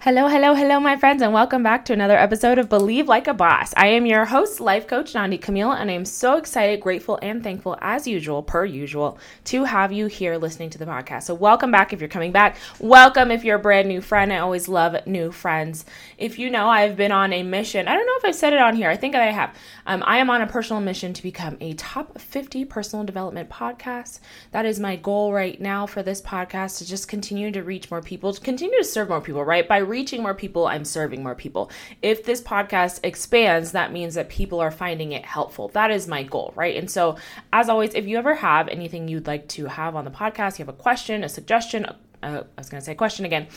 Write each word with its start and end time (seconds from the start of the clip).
Hello, 0.00 0.28
hello, 0.28 0.54
hello, 0.54 0.78
my 0.78 0.96
friends, 0.96 1.22
and 1.22 1.32
welcome 1.32 1.64
back 1.64 1.84
to 1.84 1.92
another 1.92 2.16
episode 2.16 2.56
of 2.56 2.68
Believe 2.68 3.08
Like 3.08 3.26
a 3.26 3.34
Boss. 3.34 3.74
I 3.76 3.88
am 3.88 4.06
your 4.06 4.26
host, 4.26 4.60
life 4.60 4.86
coach 4.86 5.12
Nandi 5.12 5.38
Camille, 5.38 5.72
and 5.72 5.90
I 5.90 5.94
am 5.94 6.04
so 6.04 6.36
excited, 6.36 6.80
grateful, 6.80 7.18
and 7.20 7.42
thankful, 7.42 7.76
as 7.80 8.06
usual, 8.06 8.44
per 8.44 8.64
usual, 8.64 9.18
to 9.46 9.64
have 9.64 9.90
you 9.90 10.06
here 10.06 10.36
listening 10.36 10.70
to 10.70 10.78
the 10.78 10.86
podcast. 10.86 11.24
So, 11.24 11.34
welcome 11.34 11.72
back 11.72 11.92
if 11.92 11.98
you're 11.98 12.08
coming 12.08 12.30
back. 12.30 12.58
Welcome 12.78 13.32
if 13.32 13.42
you're 13.42 13.56
a 13.56 13.60
brand 13.60 13.88
new 13.88 14.00
friend. 14.00 14.32
I 14.32 14.38
always 14.38 14.68
love 14.68 15.04
new 15.04 15.32
friends. 15.32 15.84
If 16.16 16.38
you 16.38 16.48
know, 16.48 16.68
I've 16.68 16.96
been 16.96 17.10
on 17.10 17.32
a 17.32 17.42
mission. 17.42 17.88
I 17.88 17.94
don't 17.96 18.06
know 18.06 18.18
if 18.18 18.24
I've 18.24 18.36
said 18.36 18.52
it 18.52 18.60
on 18.60 18.76
here. 18.76 18.88
I 18.88 18.96
think 18.96 19.16
I 19.16 19.32
have. 19.32 19.52
Um, 19.84 20.04
I 20.06 20.18
am 20.18 20.30
on 20.30 20.42
a 20.42 20.46
personal 20.46 20.80
mission 20.80 21.12
to 21.12 21.22
become 21.24 21.56
a 21.60 21.72
top 21.72 22.20
50 22.20 22.64
personal 22.66 23.04
development 23.04 23.50
podcast. 23.50 24.20
That 24.52 24.64
is 24.64 24.78
my 24.78 24.94
goal 24.94 25.32
right 25.32 25.60
now 25.60 25.86
for 25.86 26.04
this 26.04 26.22
podcast 26.22 26.78
to 26.78 26.86
just 26.86 27.08
continue 27.08 27.50
to 27.50 27.64
reach 27.64 27.90
more 27.90 28.00
people, 28.00 28.32
to 28.32 28.40
continue 28.40 28.78
to 28.78 28.84
serve 28.84 29.08
more 29.08 29.20
people, 29.20 29.44
right? 29.44 29.66
By 29.66 29.88
reaching 29.98 30.22
more 30.22 30.34
people, 30.34 30.68
I'm 30.68 30.84
serving 30.84 31.24
more 31.24 31.34
people. 31.34 31.72
If 32.02 32.22
this 32.22 32.40
podcast 32.40 33.00
expands, 33.02 33.72
that 33.72 33.92
means 33.92 34.14
that 34.14 34.28
people 34.28 34.60
are 34.60 34.70
finding 34.70 35.10
it 35.10 35.24
helpful. 35.24 35.66
That 35.70 35.90
is 35.90 36.06
my 36.06 36.22
goal, 36.22 36.52
right? 36.54 36.76
And 36.76 36.88
so, 36.88 37.16
as 37.52 37.68
always, 37.68 37.94
if 37.94 38.06
you 38.06 38.16
ever 38.16 38.36
have 38.36 38.68
anything 38.68 39.08
you'd 39.08 39.26
like 39.26 39.48
to 39.56 39.66
have 39.66 39.96
on 39.96 40.04
the 40.04 40.12
podcast, 40.12 40.56
you 40.56 40.64
have 40.64 40.72
a 40.72 40.82
question, 40.88 41.24
a 41.24 41.28
suggestion, 41.28 41.84
uh, 41.86 41.94
I 42.22 42.60
was 42.60 42.68
going 42.68 42.80
to 42.80 42.84
say 42.84 42.94
question 42.94 43.24
again 43.24 43.48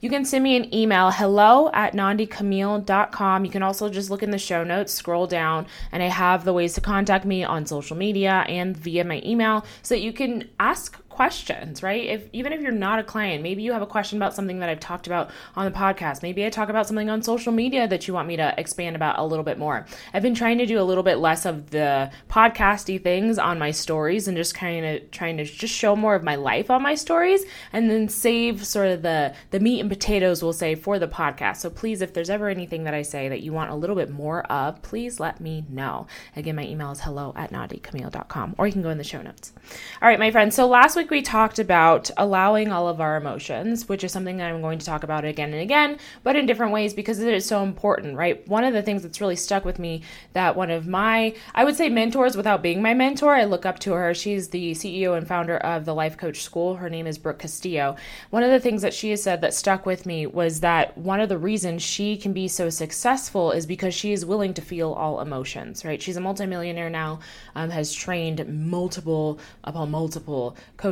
you 0.00 0.08
can 0.08 0.24
send 0.24 0.42
me 0.42 0.56
an 0.56 0.74
email, 0.74 1.10
hello 1.10 1.70
at 1.74 1.92
nandicamille.com. 1.92 3.44
You 3.44 3.50
can 3.50 3.62
also 3.62 3.90
just 3.90 4.08
look 4.08 4.22
in 4.22 4.30
the 4.30 4.38
show 4.38 4.64
notes, 4.64 4.94
scroll 4.94 5.26
down, 5.26 5.66
and 5.92 6.02
I 6.02 6.06
have 6.06 6.44
the 6.44 6.54
ways 6.54 6.72
to 6.74 6.80
contact 6.80 7.26
me 7.26 7.44
on 7.44 7.66
social 7.66 7.96
media 7.98 8.44
and 8.48 8.74
via 8.74 9.04
my 9.04 9.20
email 9.24 9.66
so 9.82 9.94
that 9.94 10.00
you 10.00 10.14
can 10.14 10.48
ask 10.58 10.98
questions, 11.20 11.82
right? 11.82 12.06
If 12.06 12.30
even 12.32 12.54
if 12.54 12.62
you're 12.62 12.72
not 12.72 12.98
a 12.98 13.02
client, 13.02 13.42
maybe 13.42 13.62
you 13.62 13.74
have 13.74 13.82
a 13.82 13.86
question 13.86 14.16
about 14.16 14.32
something 14.32 14.60
that 14.60 14.70
I've 14.70 14.80
talked 14.80 15.06
about 15.06 15.30
on 15.54 15.70
the 15.70 15.78
podcast. 15.78 16.22
Maybe 16.22 16.46
I 16.46 16.48
talk 16.48 16.70
about 16.70 16.86
something 16.86 17.10
on 17.10 17.20
social 17.20 17.52
media 17.52 17.86
that 17.86 18.08
you 18.08 18.14
want 18.14 18.26
me 18.26 18.38
to 18.38 18.54
expand 18.56 18.96
about 18.96 19.18
a 19.18 19.22
little 19.26 19.44
bit 19.44 19.58
more. 19.58 19.84
I've 20.14 20.22
been 20.22 20.34
trying 20.34 20.56
to 20.56 20.64
do 20.64 20.80
a 20.80 20.82
little 20.82 21.02
bit 21.02 21.18
less 21.18 21.44
of 21.44 21.72
the 21.72 22.10
podcasty 22.30 23.02
things 23.02 23.38
on 23.38 23.58
my 23.58 23.70
stories 23.70 24.28
and 24.28 24.36
just 24.38 24.54
kind 24.54 24.86
of 24.86 25.10
trying 25.10 25.36
to 25.36 25.44
just 25.44 25.74
show 25.74 25.94
more 25.94 26.14
of 26.14 26.22
my 26.22 26.36
life 26.36 26.70
on 26.70 26.82
my 26.82 26.94
stories 26.94 27.44
and 27.70 27.90
then 27.90 28.08
save 28.08 28.66
sort 28.66 28.88
of 28.88 29.02
the 29.02 29.34
the 29.50 29.60
meat 29.60 29.80
and 29.80 29.90
potatoes, 29.90 30.42
we'll 30.42 30.54
say, 30.54 30.74
for 30.74 30.98
the 30.98 31.06
podcast. 31.06 31.58
So 31.58 31.68
please, 31.68 32.00
if 32.00 32.14
there's 32.14 32.30
ever 32.30 32.48
anything 32.48 32.84
that 32.84 32.94
I 32.94 33.02
say 33.02 33.28
that 33.28 33.42
you 33.42 33.52
want 33.52 33.70
a 33.70 33.74
little 33.74 33.96
bit 33.96 34.08
more 34.08 34.44
of, 34.44 34.80
please 34.80 35.20
let 35.20 35.38
me 35.38 35.66
know. 35.68 36.06
Again, 36.34 36.56
my 36.56 36.64
email 36.64 36.92
is 36.92 37.02
hello 37.02 37.34
at 37.36 37.52
nandicamille.com 37.52 38.54
or 38.56 38.66
you 38.66 38.72
can 38.72 38.80
go 38.80 38.88
in 38.88 38.96
the 38.96 39.04
show 39.04 39.20
notes. 39.20 39.52
All 40.00 40.08
right, 40.08 40.18
my 40.18 40.30
friends. 40.30 40.54
So 40.54 40.66
last 40.66 40.96
week 40.96 41.09
we 41.10 41.22
talked 41.22 41.58
about 41.58 42.10
allowing 42.16 42.70
all 42.70 42.88
of 42.88 43.00
our 43.00 43.16
emotions, 43.16 43.88
which 43.88 44.04
is 44.04 44.12
something 44.12 44.36
that 44.36 44.50
I'm 44.50 44.60
going 44.60 44.78
to 44.78 44.86
talk 44.86 45.02
about 45.02 45.24
again 45.24 45.52
and 45.52 45.60
again, 45.60 45.98
but 46.22 46.36
in 46.36 46.46
different 46.46 46.72
ways 46.72 46.94
because 46.94 47.18
it 47.18 47.34
is 47.34 47.44
so 47.44 47.62
important, 47.62 48.16
right? 48.16 48.46
One 48.48 48.64
of 48.64 48.72
the 48.72 48.82
things 48.82 49.02
that's 49.02 49.20
really 49.20 49.36
stuck 49.36 49.64
with 49.64 49.78
me 49.78 50.02
that 50.34 50.56
one 50.56 50.70
of 50.70 50.86
my, 50.86 51.34
I 51.54 51.64
would 51.64 51.76
say 51.76 51.88
mentors 51.88 52.36
without 52.36 52.62
being 52.62 52.80
my 52.82 52.94
mentor, 52.94 53.34
I 53.34 53.44
look 53.44 53.66
up 53.66 53.78
to 53.80 53.92
her. 53.92 54.14
She's 54.14 54.48
the 54.48 54.72
CEO 54.72 55.16
and 55.16 55.26
founder 55.26 55.56
of 55.56 55.84
the 55.84 55.94
Life 55.94 56.16
Coach 56.16 56.42
School. 56.42 56.76
Her 56.76 56.88
name 56.88 57.06
is 57.06 57.18
Brooke 57.18 57.40
Castillo. 57.40 57.96
One 58.30 58.42
of 58.42 58.50
the 58.50 58.60
things 58.60 58.82
that 58.82 58.94
she 58.94 59.10
has 59.10 59.22
said 59.22 59.40
that 59.40 59.54
stuck 59.54 59.86
with 59.86 60.06
me 60.06 60.26
was 60.26 60.60
that 60.60 60.96
one 60.96 61.20
of 61.20 61.28
the 61.28 61.38
reasons 61.38 61.82
she 61.82 62.16
can 62.16 62.32
be 62.32 62.46
so 62.46 62.70
successful 62.70 63.50
is 63.50 63.66
because 63.66 63.94
she 63.94 64.12
is 64.12 64.24
willing 64.24 64.54
to 64.54 64.62
feel 64.62 64.92
all 64.92 65.20
emotions, 65.20 65.84
right? 65.84 66.00
She's 66.00 66.16
a 66.16 66.20
multimillionaire 66.20 66.90
now, 66.90 67.20
um, 67.54 67.70
has 67.70 67.92
trained 67.92 68.46
multiple 68.48 69.40
upon 69.64 69.90
multiple 69.90 70.56
coaches 70.76 70.89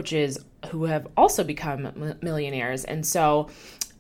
who 0.71 0.85
have 0.85 1.07
also 1.17 1.45
become 1.45 2.17
millionaires. 2.21 2.85
And 2.85 3.07
so 3.07 3.49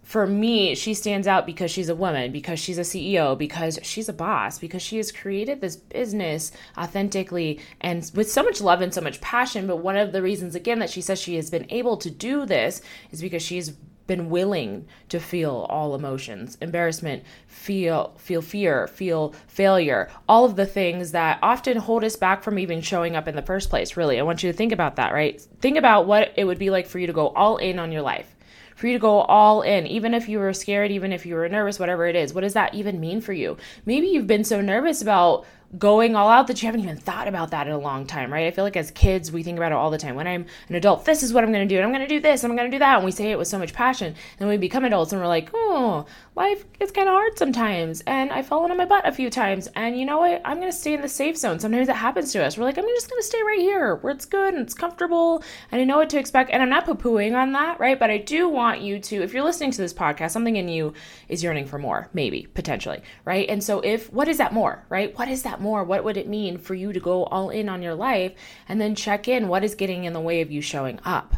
for 0.08 0.26
me, 0.26 0.74
she 0.74 0.94
stands 0.94 1.26
out 1.26 1.44
because 1.44 1.70
she's 1.70 1.90
a 1.90 1.94
woman, 1.94 2.32
because 2.32 2.58
she's 2.58 2.78
a 2.78 2.80
CEO, 2.80 3.36
because 3.36 3.78
she's 3.82 4.08
a 4.08 4.12
boss, 4.14 4.58
because 4.58 4.80
she 4.80 4.96
has 4.96 5.12
created 5.12 5.60
this 5.60 5.76
business 5.76 6.50
authentically 6.78 7.60
and 7.82 8.10
with 8.14 8.30
so 8.30 8.42
much 8.42 8.62
love 8.62 8.80
and 8.80 8.94
so 8.94 9.02
much 9.02 9.20
passion. 9.20 9.66
But 9.66 9.76
one 9.76 9.98
of 9.98 10.12
the 10.12 10.22
reasons, 10.22 10.54
again, 10.54 10.78
that 10.78 10.88
she 10.88 11.02
says 11.02 11.20
she 11.20 11.36
has 11.36 11.50
been 11.50 11.66
able 11.68 11.98
to 11.98 12.10
do 12.10 12.46
this 12.46 12.80
is 13.10 13.20
because 13.20 13.42
she's 13.42 13.74
been 14.08 14.28
willing 14.28 14.84
to 15.08 15.20
feel 15.20 15.66
all 15.70 15.94
emotions 15.94 16.58
embarrassment 16.60 17.22
feel 17.46 18.12
feel 18.18 18.42
fear 18.42 18.88
feel 18.88 19.32
failure 19.46 20.10
all 20.28 20.44
of 20.44 20.56
the 20.56 20.66
things 20.66 21.12
that 21.12 21.38
often 21.42 21.76
hold 21.76 22.02
us 22.02 22.16
back 22.16 22.42
from 22.42 22.58
even 22.58 22.80
showing 22.80 23.14
up 23.14 23.28
in 23.28 23.36
the 23.36 23.42
first 23.42 23.70
place 23.70 23.96
really 23.96 24.18
i 24.18 24.22
want 24.22 24.42
you 24.42 24.50
to 24.50 24.56
think 24.56 24.72
about 24.72 24.96
that 24.96 25.12
right 25.12 25.40
think 25.60 25.78
about 25.78 26.06
what 26.06 26.32
it 26.36 26.44
would 26.44 26.58
be 26.58 26.70
like 26.70 26.88
for 26.88 26.98
you 26.98 27.06
to 27.06 27.12
go 27.12 27.28
all 27.28 27.58
in 27.58 27.78
on 27.78 27.92
your 27.92 28.02
life 28.02 28.34
for 28.78 28.86
you 28.86 28.92
to 28.92 29.00
go 29.00 29.22
all 29.22 29.62
in, 29.62 29.88
even 29.88 30.14
if 30.14 30.28
you 30.28 30.38
were 30.38 30.52
scared, 30.52 30.92
even 30.92 31.12
if 31.12 31.26
you 31.26 31.34
were 31.34 31.48
nervous, 31.48 31.80
whatever 31.80 32.06
it 32.06 32.14
is. 32.14 32.32
What 32.32 32.42
does 32.42 32.52
that 32.54 32.74
even 32.74 33.00
mean 33.00 33.20
for 33.20 33.32
you? 33.32 33.56
Maybe 33.84 34.06
you've 34.06 34.28
been 34.28 34.44
so 34.44 34.60
nervous 34.60 35.02
about 35.02 35.44
going 35.76 36.16
all 36.16 36.28
out 36.28 36.46
that 36.46 36.62
you 36.62 36.66
haven't 36.66 36.80
even 36.80 36.96
thought 36.96 37.28
about 37.28 37.50
that 37.50 37.66
in 37.66 37.72
a 37.74 37.78
long 37.78 38.06
time, 38.06 38.32
right? 38.32 38.46
I 38.46 38.50
feel 38.50 38.64
like 38.64 38.76
as 38.76 38.90
kids, 38.90 39.30
we 39.30 39.42
think 39.42 39.58
about 39.58 39.72
it 39.72 39.74
all 39.74 39.90
the 39.90 39.98
time. 39.98 40.14
When 40.14 40.26
I'm 40.26 40.46
an 40.68 40.74
adult, 40.76 41.04
this 41.04 41.22
is 41.22 41.32
what 41.32 41.44
I'm 41.44 41.52
going 41.52 41.68
to 41.68 41.74
do, 41.74 41.76
and 41.76 41.84
I'm 41.84 41.92
going 41.92 42.06
to 42.06 42.14
do 42.14 42.20
this, 42.20 42.42
and 42.42 42.50
I'm 42.50 42.56
going 42.56 42.70
to 42.70 42.74
do 42.74 42.78
that. 42.78 42.96
And 42.96 43.04
we 43.04 43.10
say 43.10 43.30
it 43.30 43.38
with 43.38 43.48
so 43.48 43.58
much 43.58 43.74
passion. 43.74 44.14
And 44.38 44.48
we 44.48 44.56
become 44.56 44.84
adults 44.84 45.12
and 45.12 45.20
we're 45.20 45.28
like, 45.28 45.50
oh, 45.52 46.06
life 46.34 46.64
is 46.80 46.92
kind 46.92 47.08
of 47.08 47.12
hard 47.12 47.36
sometimes. 47.36 48.00
And 48.06 48.30
I've 48.30 48.46
fallen 48.46 48.70
on 48.70 48.76
my 48.76 48.84
butt 48.84 49.06
a 49.06 49.12
few 49.12 49.28
times. 49.28 49.68
And 49.74 49.98
you 49.98 50.06
know 50.06 50.18
what? 50.18 50.40
I'm 50.44 50.58
going 50.58 50.70
to 50.70 50.76
stay 50.76 50.94
in 50.94 51.02
the 51.02 51.08
safe 51.08 51.36
zone. 51.36 51.58
Sometimes 51.58 51.88
it 51.88 51.96
happens 51.96 52.32
to 52.32 52.44
us. 52.44 52.56
We're 52.56 52.64
like, 52.64 52.78
I'm 52.78 52.84
just 52.84 53.10
going 53.10 53.20
to 53.20 53.26
stay 53.26 53.42
right 53.42 53.60
here 53.60 53.96
where 53.96 54.12
it's 54.12 54.24
good 54.24 54.54
and 54.54 54.62
it's 54.62 54.74
comfortable 54.74 55.42
and 55.72 55.80
I 55.80 55.84
know 55.84 55.98
what 55.98 56.10
to 56.10 56.18
expect. 56.18 56.50
And 56.50 56.62
I'm 56.62 56.70
not 56.70 56.86
poo 56.86 56.94
pooing 56.94 57.36
on 57.36 57.52
that, 57.52 57.80
right? 57.80 57.98
But 57.98 58.10
I 58.10 58.18
do 58.18 58.48
want 58.48 58.80
you 58.80 59.00
to, 59.00 59.22
if 59.22 59.32
you're 59.34 59.42
listening 59.42 59.72
to 59.72 59.82
this 59.82 59.92
podcast, 59.92 60.30
something 60.30 60.56
in 60.56 60.68
you 60.68 60.94
is 61.28 61.42
yearning 61.42 61.66
for 61.66 61.78
more, 61.78 62.08
maybe, 62.12 62.46
potentially, 62.54 63.02
right? 63.24 63.48
And 63.48 63.62
so 63.62 63.80
if, 63.80 64.12
what 64.12 64.28
is 64.28 64.38
that 64.38 64.52
more, 64.52 64.84
right? 64.88 65.16
What 65.18 65.28
is 65.28 65.42
that 65.42 65.57
more? 65.60 65.84
What 65.84 66.04
would 66.04 66.16
it 66.16 66.28
mean 66.28 66.58
for 66.58 66.74
you 66.74 66.92
to 66.92 67.00
go 67.00 67.24
all 67.24 67.50
in 67.50 67.68
on 67.68 67.82
your 67.82 67.94
life 67.94 68.32
and 68.68 68.80
then 68.80 68.94
check 68.94 69.28
in 69.28 69.48
what 69.48 69.64
is 69.64 69.74
getting 69.74 70.04
in 70.04 70.12
the 70.12 70.20
way 70.20 70.40
of 70.40 70.50
you 70.50 70.60
showing 70.60 71.00
up? 71.04 71.34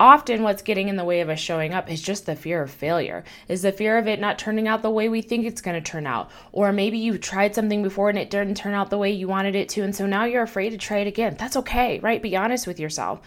Often, 0.00 0.42
what's 0.42 0.62
getting 0.62 0.88
in 0.88 0.96
the 0.96 1.04
way 1.04 1.20
of 1.20 1.28
us 1.28 1.38
showing 1.38 1.72
up 1.72 1.88
is 1.88 2.02
just 2.02 2.26
the 2.26 2.34
fear 2.34 2.62
of 2.62 2.70
failure, 2.70 3.22
is 3.46 3.62
the 3.62 3.70
fear 3.70 3.96
of 3.96 4.08
it 4.08 4.20
not 4.20 4.40
turning 4.40 4.66
out 4.66 4.82
the 4.82 4.90
way 4.90 5.08
we 5.08 5.22
think 5.22 5.46
it's 5.46 5.60
going 5.60 5.80
to 5.80 5.90
turn 5.90 6.04
out. 6.04 6.32
Or 6.50 6.72
maybe 6.72 6.98
you 6.98 7.16
tried 7.16 7.54
something 7.54 7.80
before 7.80 8.08
and 8.08 8.18
it 8.18 8.28
didn't 8.28 8.56
turn 8.56 8.74
out 8.74 8.90
the 8.90 8.98
way 8.98 9.12
you 9.12 9.28
wanted 9.28 9.54
it 9.54 9.68
to, 9.70 9.82
and 9.82 9.94
so 9.94 10.04
now 10.06 10.24
you're 10.24 10.42
afraid 10.42 10.70
to 10.70 10.78
try 10.78 10.98
it 10.98 11.06
again. 11.06 11.36
That's 11.38 11.56
okay, 11.58 12.00
right? 12.00 12.20
Be 12.20 12.36
honest 12.36 12.66
with 12.66 12.80
yourself. 12.80 13.20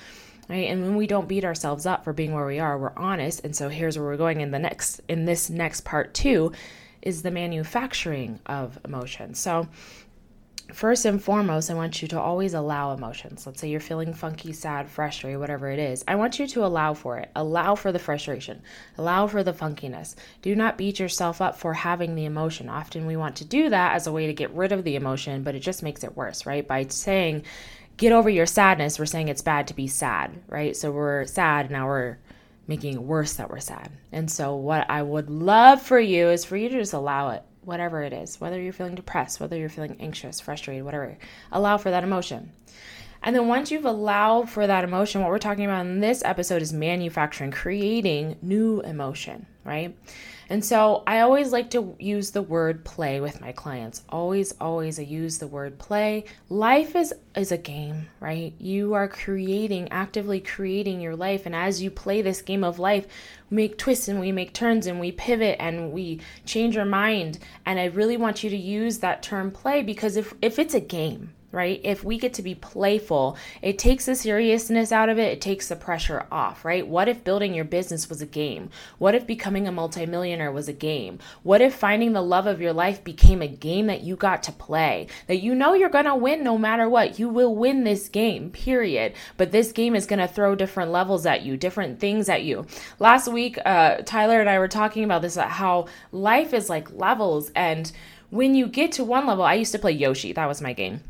Right? 0.49 0.69
And 0.69 0.81
when 0.81 0.95
we 0.95 1.07
don't 1.07 1.27
beat 1.27 1.43
ourselves 1.43 1.85
up 1.85 2.05
for 2.05 2.13
being 2.13 2.33
where 2.33 2.45
we 2.45 2.59
are, 2.59 2.77
we're 2.77 2.93
honest. 2.95 3.43
And 3.43 3.53
so 3.53 3.67
here's 3.67 3.97
where 3.97 4.07
we're 4.07 4.17
going 4.17 4.39
in 4.39 4.51
the 4.51 4.59
next 4.59 5.01
in 5.09 5.25
this 5.25 5.49
next 5.49 5.81
part 5.81 6.13
too 6.13 6.53
is 7.01 7.21
the 7.21 7.31
manufacturing 7.31 8.39
of 8.45 8.79
emotion. 8.85 9.33
So 9.33 9.67
first 10.73 11.05
and 11.05 11.21
foremost, 11.21 11.71
I 11.71 11.73
want 11.73 12.01
you 12.01 12.07
to 12.09 12.19
always 12.19 12.53
allow 12.53 12.93
emotions. 12.93 13.45
Let's 13.45 13.61
say 13.61 13.69
you're 13.69 13.79
feeling 13.79 14.13
funky, 14.13 14.53
sad, 14.53 14.89
frustrated, 14.89 15.39
whatever 15.39 15.69
it 15.69 15.79
is. 15.79 16.03
I 16.07 16.15
want 16.15 16.39
you 16.39 16.47
to 16.47 16.65
allow 16.65 16.93
for 16.93 17.17
it. 17.17 17.29
Allow 17.35 17.75
for 17.75 17.91
the 17.91 17.99
frustration. 17.99 18.61
Allow 18.97 19.27
for 19.27 19.43
the 19.43 19.53
funkiness. 19.53 20.15
Do 20.41 20.55
not 20.55 20.77
beat 20.77 20.99
yourself 20.99 21.41
up 21.41 21.57
for 21.57 21.73
having 21.73 22.15
the 22.15 22.25
emotion. 22.25 22.69
Often 22.69 23.05
we 23.05 23.17
want 23.17 23.37
to 23.37 23.45
do 23.45 23.69
that 23.69 23.95
as 23.95 24.07
a 24.07 24.11
way 24.11 24.27
to 24.27 24.33
get 24.33 24.51
rid 24.51 24.71
of 24.71 24.83
the 24.83 24.95
emotion, 24.95 25.43
but 25.43 25.55
it 25.55 25.59
just 25.59 25.83
makes 25.83 26.03
it 26.03 26.17
worse, 26.17 26.45
right? 26.45 26.67
By 26.67 26.85
saying, 26.87 27.43
get 27.97 28.11
over 28.11 28.29
your 28.29 28.45
sadness, 28.45 28.99
we're 28.99 29.05
saying 29.05 29.29
it's 29.29 29.41
bad 29.41 29.67
to 29.67 29.73
be 29.73 29.87
sad, 29.87 30.31
right? 30.47 30.75
So 30.75 30.91
we're 30.91 31.25
sad, 31.25 31.71
now 31.71 31.87
we're 31.87 32.17
making 32.67 32.95
it 32.95 33.01
worse 33.01 33.33
that 33.33 33.49
we're 33.49 33.59
sad. 33.59 33.89
And 34.11 34.29
so, 34.29 34.55
what 34.55 34.89
I 34.89 35.01
would 35.01 35.29
love 35.29 35.81
for 35.81 35.99
you 35.99 36.29
is 36.29 36.45
for 36.45 36.57
you 36.57 36.69
to 36.69 36.79
just 36.79 36.93
allow 36.93 37.29
it 37.29 37.43
whatever 37.67 38.01
it 38.01 38.13
is, 38.13 38.39
whether 38.39 38.59
you're 38.59 38.71
feeling 38.71 38.95
depressed, 38.95 39.39
whether 39.39 39.57
you're 39.57 39.69
feeling 39.69 39.97
anxious, 39.99 40.39
frustrated, 40.39 40.85
whatever, 40.85 41.17
allow 41.51 41.77
for 41.77 41.91
that 41.91 42.03
emotion. 42.03 42.51
And 43.21 43.35
then 43.35 43.47
once 43.47 43.71
you've 43.71 43.85
allowed 43.85 44.49
for 44.49 44.65
that 44.65 44.85
emotion, 44.85 45.21
what 45.21 45.29
we're 45.29 45.37
talking 45.37 45.65
about 45.65 45.85
in 45.85 45.99
this 45.99 46.23
episode 46.23 46.61
is 46.61 46.71
manufacturing, 46.71 47.51
creating 47.51 48.37
new 48.41 48.79
emotion, 48.81 49.47
right? 49.65 49.95
And 50.49 50.63
so 50.63 51.03
I 51.05 51.19
always 51.19 51.51
like 51.51 51.71
to 51.71 51.95
use 51.99 52.31
the 52.31 52.41
word 52.41 52.85
play 52.85 53.19
with 53.19 53.41
my 53.41 53.51
clients. 53.51 54.03
Always, 54.09 54.53
always 54.61 54.97
I 54.97 55.03
use 55.03 55.37
the 55.37 55.47
word 55.47 55.77
play. 55.77 56.25
Life 56.49 56.95
is 56.95 57.13
is 57.35 57.51
a 57.51 57.57
game, 57.57 58.07
right? 58.19 58.53
You 58.57 58.93
are 58.93 59.07
creating, 59.07 59.89
actively 59.91 60.39
creating 60.39 61.01
your 61.01 61.15
life. 61.15 61.45
And 61.45 61.55
as 61.55 61.81
you 61.81 61.91
play 61.91 62.21
this 62.21 62.41
game 62.41 62.63
of 62.63 62.79
life, 62.79 63.05
we 63.49 63.55
make 63.57 63.77
twists 63.77 64.07
and 64.07 64.19
we 64.19 64.31
make 64.31 64.53
turns 64.53 64.87
and 64.87 64.99
we 64.99 65.11
pivot 65.11 65.57
and 65.59 65.91
we 65.91 66.21
change 66.45 66.77
our 66.77 66.85
mind. 66.85 67.39
And 67.65 67.79
I 67.79 67.85
really 67.85 68.17
want 68.17 68.43
you 68.43 68.49
to 68.49 68.57
use 68.57 68.99
that 68.99 69.21
term 69.21 69.51
play 69.51 69.83
because 69.83 70.17
if, 70.17 70.33
if 70.41 70.57
it's 70.57 70.73
a 70.73 70.79
game, 70.79 71.33
right? 71.51 71.79
If 71.83 72.03
we 72.03 72.17
get 72.17 72.33
to 72.35 72.41
be 72.41 72.55
playful, 72.55 73.37
it 73.61 73.79
takes 73.79 74.05
the 74.05 74.15
seriousness 74.15 74.91
out 74.91 75.07
of 75.07 75.17
it, 75.17 75.31
it 75.31 75.41
takes 75.41 75.69
the 75.69 75.77
pressure 75.77 76.25
off, 76.29 76.65
right? 76.65 76.85
What 76.85 77.07
if 77.07 77.23
building 77.23 77.53
your 77.53 77.65
business 77.65 78.09
was 78.09 78.21
a 78.21 78.25
game? 78.25 78.69
What 78.97 79.15
if 79.15 79.25
becoming 79.25 79.65
a 79.67 79.71
multimillionaire 79.71 80.51
was 80.51 80.67
a 80.67 80.73
game? 80.73 81.19
What 81.43 81.61
if 81.61 81.73
finding 81.73 82.11
the 82.11 82.21
love 82.21 82.47
of 82.47 82.59
your 82.59 82.73
life 82.73 83.03
became 83.03 83.41
a 83.41 83.47
game 83.47 83.87
that 83.87 84.03
you 84.03 84.17
got 84.17 84.43
to 84.43 84.51
play? 84.51 85.07
That 85.27 85.37
you 85.37 85.55
know 85.55 85.73
you're 85.73 85.89
going 85.89 86.05
to 86.05 86.15
win 86.15 86.43
no 86.43 86.57
matter 86.57 86.89
what. 86.89 87.17
You 87.17 87.29
will 87.29 87.55
win 87.55 87.85
this 87.85 88.09
game, 88.09 88.49
period. 88.49 89.13
But 89.37 89.51
this 89.51 89.71
game 89.71 89.95
is 89.95 90.05
going 90.05 90.19
to 90.19 90.27
throw 90.27 90.53
different 90.53 90.91
levels 90.91 91.25
at 91.25 91.43
you, 91.43 91.55
different 91.55 91.99
things 91.99 92.27
at 92.27 92.43
you. 92.43 92.65
Last 92.99 93.29
week, 93.29 93.57
uh, 93.65 93.97
Tyler 94.05 94.41
and 94.41 94.49
I 94.49 94.59
were 94.59 94.67
talking 94.67 95.05
about 95.05 95.21
this, 95.21 95.35
how 95.35 95.87
life 96.11 96.53
is 96.53 96.69
like 96.69 96.91
levels. 96.91 97.51
And 97.55 97.89
when 98.31 98.53
you 98.53 98.67
get 98.67 98.91
to 98.93 99.05
one 99.05 99.25
level, 99.25 99.45
I 99.45 99.53
used 99.53 99.71
to 99.71 99.79
play 99.79 99.93
Yoshi, 99.93 100.33
that 100.33 100.45
was 100.45 100.61
my 100.61 100.73
game 100.73 101.01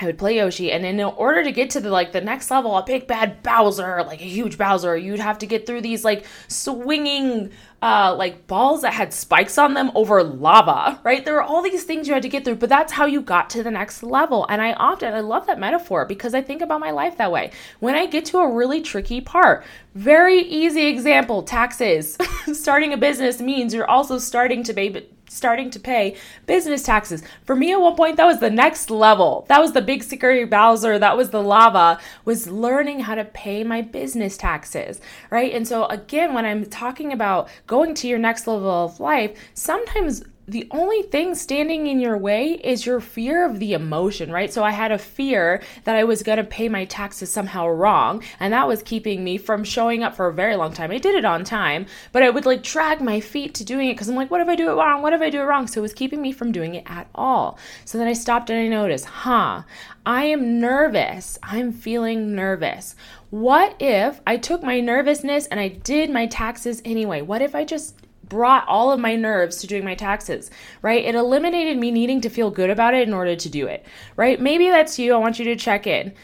I 0.00 0.06
would 0.06 0.18
play 0.18 0.36
Yoshi, 0.36 0.70
and 0.70 0.86
in 0.86 1.00
order 1.00 1.42
to 1.42 1.50
get 1.50 1.70
to 1.70 1.80
the 1.80 1.90
like 1.90 2.12
the 2.12 2.20
next 2.20 2.50
level, 2.52 2.76
a 2.76 2.84
big 2.84 3.08
bad 3.08 3.42
Bowser, 3.42 4.04
like 4.04 4.20
a 4.20 4.24
huge 4.24 4.56
Bowser, 4.56 4.96
you'd 4.96 5.18
have 5.18 5.38
to 5.38 5.46
get 5.46 5.66
through 5.66 5.80
these 5.80 6.04
like 6.04 6.24
swinging 6.46 7.50
uh 7.80 8.14
like 8.16 8.46
balls 8.48 8.82
that 8.82 8.92
had 8.92 9.12
spikes 9.12 9.58
on 9.58 9.74
them 9.74 9.90
over 9.96 10.22
lava, 10.22 11.00
right? 11.02 11.24
There 11.24 11.34
were 11.34 11.42
all 11.42 11.62
these 11.62 11.82
things 11.82 12.06
you 12.06 12.14
had 12.14 12.22
to 12.22 12.28
get 12.28 12.44
through, 12.44 12.56
but 12.56 12.68
that's 12.68 12.92
how 12.92 13.06
you 13.06 13.20
got 13.20 13.50
to 13.50 13.62
the 13.64 13.72
next 13.72 14.04
level. 14.04 14.46
And 14.48 14.62
I 14.62 14.72
often 14.74 15.12
I 15.14 15.20
love 15.20 15.48
that 15.48 15.58
metaphor 15.58 16.04
because 16.04 16.32
I 16.32 16.42
think 16.42 16.62
about 16.62 16.80
my 16.80 16.92
life 16.92 17.16
that 17.16 17.32
way. 17.32 17.50
When 17.80 17.96
I 17.96 18.06
get 18.06 18.24
to 18.26 18.38
a 18.38 18.52
really 18.52 18.80
tricky 18.80 19.20
part, 19.20 19.64
very 19.94 20.40
easy 20.40 20.86
example, 20.86 21.42
taxes. 21.42 22.16
starting 22.52 22.92
a 22.92 22.96
business 22.96 23.40
means 23.40 23.74
you're 23.74 23.90
also 23.90 24.18
starting 24.18 24.62
to 24.62 24.72
pay 24.74 25.08
starting 25.28 25.70
to 25.70 25.80
pay 25.80 26.16
business 26.46 26.82
taxes. 26.82 27.22
For 27.44 27.54
me 27.54 27.72
at 27.72 27.80
one 27.80 27.96
point 27.96 28.16
that 28.16 28.26
was 28.26 28.40
the 28.40 28.50
next 28.50 28.90
level. 28.90 29.44
That 29.48 29.60
was 29.60 29.72
the 29.72 29.82
big 29.82 30.02
scary 30.02 30.44
Bowser, 30.44 30.98
that 30.98 31.16
was 31.16 31.30
the 31.30 31.42
lava 31.42 31.98
was 32.24 32.50
learning 32.50 33.00
how 33.00 33.14
to 33.14 33.24
pay 33.24 33.64
my 33.64 33.82
business 33.82 34.36
taxes, 34.36 35.00
right? 35.30 35.52
And 35.52 35.66
so 35.66 35.86
again, 35.86 36.34
when 36.34 36.44
I'm 36.44 36.66
talking 36.66 37.12
about 37.12 37.48
going 37.66 37.94
to 37.94 38.08
your 38.08 38.18
next 38.18 38.46
level 38.46 38.70
of 38.70 39.00
life, 39.00 39.38
sometimes 39.54 40.24
the 40.48 40.66
only 40.70 41.02
thing 41.02 41.34
standing 41.34 41.86
in 41.86 42.00
your 42.00 42.16
way 42.16 42.52
is 42.64 42.86
your 42.86 43.00
fear 43.00 43.44
of 43.44 43.58
the 43.58 43.74
emotion, 43.74 44.32
right? 44.32 44.50
So 44.50 44.64
I 44.64 44.70
had 44.70 44.90
a 44.90 44.98
fear 44.98 45.62
that 45.84 45.94
I 45.94 46.04
was 46.04 46.22
going 46.22 46.38
to 46.38 46.44
pay 46.44 46.70
my 46.70 46.86
taxes 46.86 47.30
somehow 47.30 47.68
wrong, 47.68 48.22
and 48.40 48.54
that 48.54 48.66
was 48.66 48.82
keeping 48.82 49.22
me 49.22 49.36
from 49.36 49.62
showing 49.62 50.02
up 50.02 50.16
for 50.16 50.26
a 50.26 50.32
very 50.32 50.56
long 50.56 50.72
time. 50.72 50.90
I 50.90 50.96
did 50.96 51.14
it 51.14 51.26
on 51.26 51.44
time, 51.44 51.84
but 52.12 52.22
I 52.22 52.30
would 52.30 52.46
like 52.46 52.62
drag 52.62 53.02
my 53.02 53.20
feet 53.20 53.54
to 53.56 53.64
doing 53.64 53.90
it 53.90 53.94
because 53.94 54.08
I'm 54.08 54.16
like, 54.16 54.30
what 54.30 54.40
if 54.40 54.48
I 54.48 54.56
do 54.56 54.70
it 54.70 54.74
wrong? 54.74 55.02
What 55.02 55.12
if 55.12 55.20
I 55.20 55.28
do 55.28 55.40
it 55.40 55.44
wrong? 55.44 55.66
So 55.66 55.80
it 55.80 55.82
was 55.82 55.92
keeping 55.92 56.22
me 56.22 56.32
from 56.32 56.50
doing 56.50 56.74
it 56.74 56.84
at 56.86 57.08
all. 57.14 57.58
So 57.84 57.98
then 57.98 58.08
I 58.08 58.14
stopped 58.14 58.48
and 58.48 58.58
I 58.58 58.68
noticed, 58.68 59.04
huh, 59.04 59.64
I 60.06 60.24
am 60.24 60.58
nervous. 60.60 61.38
I'm 61.42 61.72
feeling 61.72 62.34
nervous. 62.34 62.96
What 63.28 63.76
if 63.78 64.22
I 64.26 64.38
took 64.38 64.62
my 64.62 64.80
nervousness 64.80 65.46
and 65.48 65.60
I 65.60 65.68
did 65.68 66.08
my 66.08 66.26
taxes 66.26 66.80
anyway? 66.86 67.20
What 67.20 67.42
if 67.42 67.54
I 67.54 67.64
just 67.66 67.94
brought 68.28 68.66
all 68.68 68.92
of 68.92 69.00
my 69.00 69.16
nerves 69.16 69.58
to 69.58 69.66
doing 69.66 69.84
my 69.84 69.94
taxes, 69.94 70.50
right? 70.82 71.04
It 71.04 71.14
eliminated 71.14 71.78
me 71.78 71.90
needing 71.90 72.20
to 72.22 72.28
feel 72.28 72.50
good 72.50 72.70
about 72.70 72.94
it 72.94 73.06
in 73.06 73.14
order 73.14 73.36
to 73.36 73.48
do 73.48 73.66
it, 73.66 73.86
right? 74.16 74.40
Maybe 74.40 74.68
that's 74.68 74.98
you. 74.98 75.14
I 75.14 75.18
want 75.18 75.38
you 75.38 75.44
to 75.46 75.56
check 75.56 75.86
in. 75.86 76.14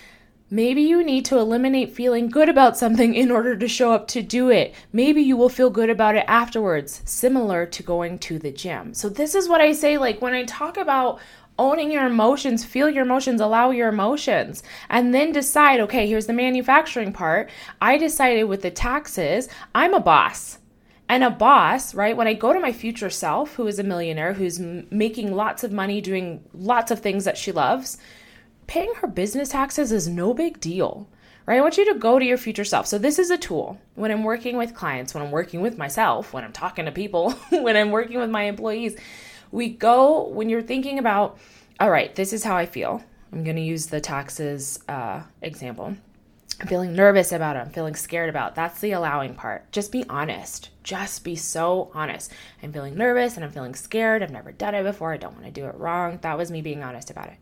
Maybe 0.50 0.82
you 0.82 1.02
need 1.02 1.24
to 1.26 1.38
eliminate 1.38 1.96
feeling 1.96 2.28
good 2.28 2.48
about 2.48 2.76
something 2.76 3.14
in 3.14 3.30
order 3.30 3.56
to 3.56 3.66
show 3.66 3.92
up 3.92 4.06
to 4.08 4.22
do 4.22 4.50
it. 4.50 4.74
Maybe 4.92 5.22
you 5.22 5.36
will 5.36 5.48
feel 5.48 5.70
good 5.70 5.90
about 5.90 6.16
it 6.16 6.24
afterwards, 6.28 7.02
similar 7.04 7.66
to 7.66 7.82
going 7.82 8.18
to 8.20 8.38
the 8.38 8.52
gym. 8.52 8.94
So, 8.94 9.08
this 9.08 9.34
is 9.34 9.48
what 9.48 9.60
I 9.60 9.72
say 9.72 9.96
like 9.98 10.22
when 10.22 10.34
I 10.34 10.44
talk 10.44 10.76
about 10.76 11.18
owning 11.58 11.90
your 11.90 12.06
emotions, 12.06 12.64
feel 12.64 12.90
your 12.90 13.04
emotions, 13.04 13.40
allow 13.40 13.70
your 13.70 13.88
emotions, 13.88 14.62
and 14.90 15.14
then 15.14 15.32
decide 15.32 15.80
okay, 15.80 16.06
here's 16.06 16.26
the 16.26 16.32
manufacturing 16.32 17.12
part. 17.12 17.50
I 17.80 17.96
decided 17.96 18.44
with 18.44 18.62
the 18.62 18.70
taxes, 18.70 19.48
I'm 19.74 19.94
a 19.94 20.00
boss. 20.00 20.58
And 21.08 21.22
a 21.22 21.30
boss, 21.30 21.94
right? 21.94 22.16
When 22.16 22.26
I 22.26 22.32
go 22.34 22.52
to 22.52 22.60
my 22.60 22.72
future 22.72 23.10
self, 23.10 23.54
who 23.54 23.66
is 23.66 23.78
a 23.78 23.84
millionaire, 23.84 24.32
who's 24.32 24.58
m- 24.58 24.86
making 24.90 25.34
lots 25.34 25.62
of 25.62 25.70
money, 25.70 26.00
doing 26.00 26.42
lots 26.54 26.90
of 26.90 27.00
things 27.00 27.24
that 27.24 27.36
she 27.36 27.52
loves, 27.52 27.98
paying 28.66 28.92
her 28.96 29.06
business 29.06 29.50
taxes 29.50 29.92
is 29.92 30.08
no 30.08 30.32
big 30.32 30.60
deal, 30.60 31.06
right? 31.44 31.58
I 31.58 31.60
want 31.60 31.76
you 31.76 31.92
to 31.92 31.98
go 31.98 32.18
to 32.18 32.24
your 32.24 32.38
future 32.38 32.64
self. 32.64 32.86
So, 32.86 32.96
this 32.98 33.18
is 33.18 33.30
a 33.30 33.36
tool 33.36 33.78
when 33.94 34.10
I'm 34.10 34.24
working 34.24 34.56
with 34.56 34.74
clients, 34.74 35.12
when 35.12 35.22
I'm 35.22 35.30
working 35.30 35.60
with 35.60 35.76
myself, 35.76 36.32
when 36.32 36.42
I'm 36.42 36.52
talking 36.52 36.86
to 36.86 36.92
people, 36.92 37.32
when 37.50 37.76
I'm 37.76 37.90
working 37.90 38.18
with 38.18 38.30
my 38.30 38.44
employees. 38.44 38.96
We 39.52 39.68
go, 39.68 40.26
when 40.28 40.48
you're 40.48 40.62
thinking 40.62 40.98
about, 40.98 41.38
all 41.78 41.90
right, 41.90 42.14
this 42.14 42.32
is 42.32 42.42
how 42.42 42.56
I 42.56 42.66
feel. 42.66 43.04
I'm 43.30 43.44
going 43.44 43.56
to 43.56 43.62
use 43.62 43.86
the 43.86 44.00
taxes 44.00 44.80
uh, 44.88 45.22
example. 45.42 45.96
I'm 46.60 46.66
feeling 46.66 46.94
nervous 46.94 47.30
about 47.30 47.56
it. 47.56 47.60
I'm 47.60 47.70
feeling 47.70 47.94
scared 47.94 48.30
about. 48.30 48.52
It. 48.52 48.54
That's 48.56 48.80
the 48.80 48.92
allowing 48.92 49.34
part. 49.34 49.70
Just 49.70 49.92
be 49.92 50.04
honest 50.08 50.70
just 50.84 51.24
be 51.24 51.34
so 51.34 51.90
honest. 51.94 52.30
I'm 52.62 52.72
feeling 52.72 52.94
nervous 52.94 53.36
and 53.36 53.44
I'm 53.44 53.50
feeling 53.50 53.74
scared. 53.74 54.22
I've 54.22 54.30
never 54.30 54.52
done 54.52 54.74
it 54.74 54.84
before. 54.84 55.12
I 55.12 55.16
don't 55.16 55.32
want 55.32 55.46
to 55.46 55.50
do 55.50 55.66
it 55.66 55.74
wrong. 55.74 56.18
That 56.22 56.38
was 56.38 56.50
me 56.50 56.60
being 56.60 56.84
honest 56.84 57.10
about 57.10 57.28
it. 57.28 57.36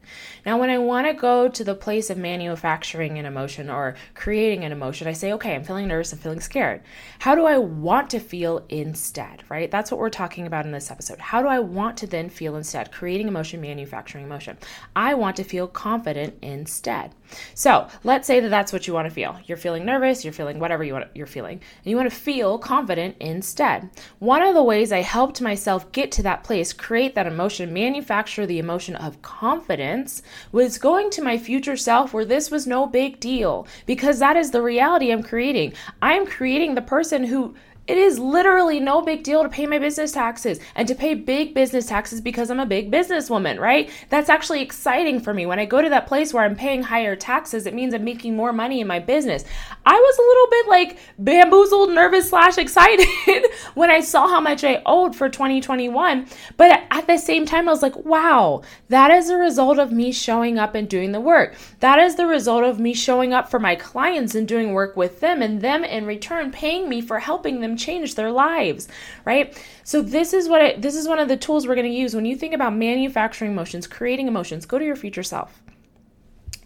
Now, 0.47 0.59
when 0.59 0.71
I 0.71 0.79
want 0.79 1.07
to 1.09 1.13
go 1.13 1.49
to 1.49 1.65
the 1.65 1.75
place 1.75 2.09
of 2.09 2.17
manufacturing 2.17 3.19
an 3.19 3.27
emotion 3.27 3.69
or 3.69 3.97
creating 4.15 4.65
an 4.65 4.73
emotion, 4.73 5.09
I 5.09 5.13
say, 5.13 5.33
okay, 5.35 5.55
I'm 5.55 5.65
feeling 5.65 5.89
nervous. 5.89 6.13
I'm 6.13 6.21
feeling 6.21 6.41
scared. 6.41 6.83
How 7.19 7.35
do 7.35 7.45
I 7.45 7.59
want 7.59 8.11
to 8.11 8.21
feel 8.21 8.65
instead, 8.69 9.43
right? 9.49 9.71
That's 9.71 9.91
what 9.91 10.01
we're 10.01 10.11
talking 10.11 10.47
about 10.47 10.65
in 10.65 10.73
this 10.73 10.91
episode. 10.91 11.19
How 11.19 11.43
do 11.43 11.49
I 11.49 11.59
want 11.59 11.97
to 11.99 12.07
then 12.07 12.31
feel 12.31 12.57
instead? 12.57 12.93
Creating 12.93 13.29
emotion, 13.29 13.61
manufacturing 13.61 14.25
emotion. 14.25 14.57
I 14.95 15.15
want 15.15 15.37
to 15.37 15.45
feel 15.45 15.67
confident 15.67 16.39
instead. 16.43 17.13
So 17.55 17.89
let's 18.05 18.27
say 18.27 18.41
that 18.41 18.51
that's 18.51 18.73
what 18.73 18.87
you 18.87 18.95
want 18.95 19.09
to 19.09 19.15
feel. 19.15 19.39
You're 19.47 19.57
feeling 19.57 19.85
nervous, 19.85 20.25
you're 20.25 20.33
feeling 20.33 20.59
whatever 20.59 20.85
you 20.85 20.93
want, 20.93 21.09
you're 21.15 21.27
feeling, 21.27 21.61
and 21.85 21.91
you 21.91 21.97
want 21.97 22.11
to 22.11 22.15
feel 22.15 22.59
confident 22.59 23.17
in 23.21 23.32
instead. 23.33 23.91
One 24.21 24.43
of 24.43 24.55
the 24.55 24.63
ways 24.63 24.93
I 24.93 25.01
helped 25.01 25.41
myself 25.41 25.91
get 25.91 26.13
to 26.13 26.23
that 26.23 26.45
place, 26.45 26.73
create 26.73 27.17
that 27.17 27.27
emotion, 27.27 27.73
manufacture 27.73 28.47
the 28.47 28.61
emotion 28.61 28.95
of 28.95 29.21
confidence, 29.23 30.23
was 30.53 30.79
going 30.79 31.11
to 31.11 31.23
my 31.23 31.39
future 31.39 31.77
self 31.77 32.13
where 32.15 32.25
this 32.25 32.51
was 32.51 32.67
no 32.67 32.87
big 32.87 33.19
deal 33.19 33.67
because 33.87 34.21
that 34.21 34.37
is 34.37 34.51
the 34.51 34.63
reality 34.63 35.11
I'm 35.11 35.23
creating. 35.23 35.73
I'm 36.01 36.27
creating 36.27 36.75
the 36.75 36.83
person 36.83 37.25
who 37.25 37.55
it 37.89 37.99
is 37.99 38.19
literally 38.19 38.79
no 38.79 39.03
big 39.03 39.25
deal 39.25 39.43
to 39.43 39.49
pay 39.49 39.67
my 39.67 39.79
business 39.79 40.13
taxes 40.13 40.61
and 40.77 40.87
to 40.87 40.95
pay 40.95 41.15
big 41.15 41.53
business 41.53 41.87
taxes 41.87 42.21
because 42.21 42.49
I'm 42.49 42.61
a 42.61 42.67
big 42.67 42.93
businesswoman, 42.93 43.59
right? 43.59 43.91
That's 44.09 44.29
actually 44.29 44.63
exciting 44.63 45.19
for 45.19 45.35
me. 45.35 45.47
When 45.47 45.59
I 45.59 45.65
go 45.65 45.83
to 45.83 45.89
that 45.89 46.07
place 46.07 46.33
where 46.33 46.45
I'm 46.45 46.55
paying 46.55 46.85
higher 46.85 47.17
taxes, 47.17 47.67
it 47.67 47.75
means 47.75 47.93
I'm 47.93 48.05
making 48.05 48.37
more 48.37 48.53
money 48.53 48.81
in 48.81 48.87
my 48.87 49.01
business. 49.01 49.45
I 49.85 49.95
was 49.95 50.19
a 50.19 50.23
little 50.23 50.47
bit 50.51 50.69
like 50.69 50.99
bamboozled, 51.19 51.91
nervous, 51.91 52.31
slash 52.31 52.57
excited 52.57 53.07
when 53.75 53.91
I 53.91 54.01
saw 54.01 54.29
how 54.29 54.41
much 54.41 54.63
I 54.63 54.81
owed 54.87 55.17
for 55.17 55.29
2021. 55.29 56.27
But 56.57 56.85
at 56.91 57.09
the 57.09 57.19
same 57.19 57.47
time, 57.47 57.69
I 57.69 57.73
was 57.73 57.83
like, 57.83 57.97
wow, 58.05 58.63
that 58.91 59.11
is 59.11 59.29
a 59.29 59.37
result 59.37 59.81
of 59.81 59.91
me 59.91 60.13
showing 60.13 60.57
up 60.57 60.77
and 60.77 60.89
doing 60.89 61.11
the 61.11 61.21
work. 61.21 61.57
That 61.81 61.99
is 61.99 62.15
the 62.15 62.27
result 62.27 62.63
of 62.63 62.79
me 62.79 62.95
showing 62.95 63.33
up 63.33 63.51
for 63.51 63.59
my 63.59 63.75
clients 63.75 64.37
and 64.37 64.47
doing 64.47 64.73
work 64.73 64.97
with 64.97 65.19
them 65.19 65.43
and 65.43 65.61
them 65.61 65.83
in 65.83 66.07
return 66.07 66.53
paying 66.53 66.89
me 66.89 67.01
for 67.01 67.19
helping 67.19 67.61
them 67.61 67.72
them 67.73 67.79
change 67.79 68.15
their 68.15 68.31
lives, 68.31 68.89
right? 69.25 69.57
So 69.85 70.03
this 70.03 70.33
is 70.33 70.49
what 70.49 70.63
I, 70.63 70.77
this 70.77 70.95
is 70.95 71.09
one 71.09 71.19
of 71.19 71.29
the 71.29 71.37
tools 71.37 71.67
we're 71.67 71.75
going 71.75 71.91
to 71.91 71.97
use 71.97 72.15
when 72.15 72.25
you 72.25 72.37
think 72.37 72.55
about 72.55 72.75
manufacturing 72.75 73.53
emotions, 73.53 73.87
creating 73.87 74.29
emotions. 74.29 74.67
Go 74.67 74.79
to 74.79 74.85
your 74.85 74.97
future 74.97 75.23
self. 75.23 75.63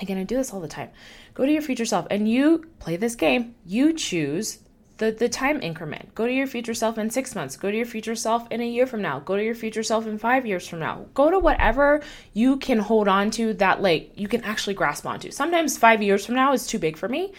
Again, 0.01 0.19
I 0.19 0.25
do 0.25 0.37
this 0.37 0.53
all 0.53 0.61
the 0.61 0.69
time. 0.69 0.91
Go 1.35 1.47
to 1.47 1.53
your 1.53 1.63
future 1.63 1.87
self 1.87 2.07
and 2.11 2.29
you 2.29 2.65
play 2.79 2.97
this 2.97 3.15
game. 3.15 3.55
You 3.65 3.93
choose 3.93 4.59
the, 4.99 5.11
the 5.11 5.29
time 5.29 5.63
increment. 5.63 6.15
Go 6.15 6.27
to 6.27 6.33
your 6.33 6.47
future 6.47 6.75
self 6.75 6.99
in 6.99 7.11
six 7.11 7.35
months. 7.35 7.57
Go 7.57 7.71
to 7.71 7.77
your 7.77 7.87
future 7.87 8.15
self 8.15 8.51
in 8.51 8.61
a 8.61 8.67
year 8.67 8.87
from 8.87 9.03
now. 9.03 9.21
Go 9.21 9.37
to 9.37 9.45
your 9.45 9.55
future 9.55 9.83
self 9.83 10.07
in 10.07 10.19
five 10.19 10.47
years 10.47 10.67
from 10.67 10.79
now. 10.79 11.07
Go 11.15 11.31
to 11.31 11.39
whatever 11.39 12.03
you 12.33 12.57
can 12.57 12.79
hold 12.79 13.09
on 13.09 13.31
to 13.33 13.53
that 13.55 13.83
like 13.83 14.13
you 14.15 14.29
can 14.29 14.43
actually 14.43 14.75
grasp 14.75 15.07
onto. 15.07 15.31
Sometimes 15.31 15.77
five 15.77 16.03
years 16.03 16.25
from 16.25 16.35
now 16.35 16.53
is 16.53 16.67
too 16.67 16.79
big 16.79 16.97
for 16.97 17.09
me 17.09 17.33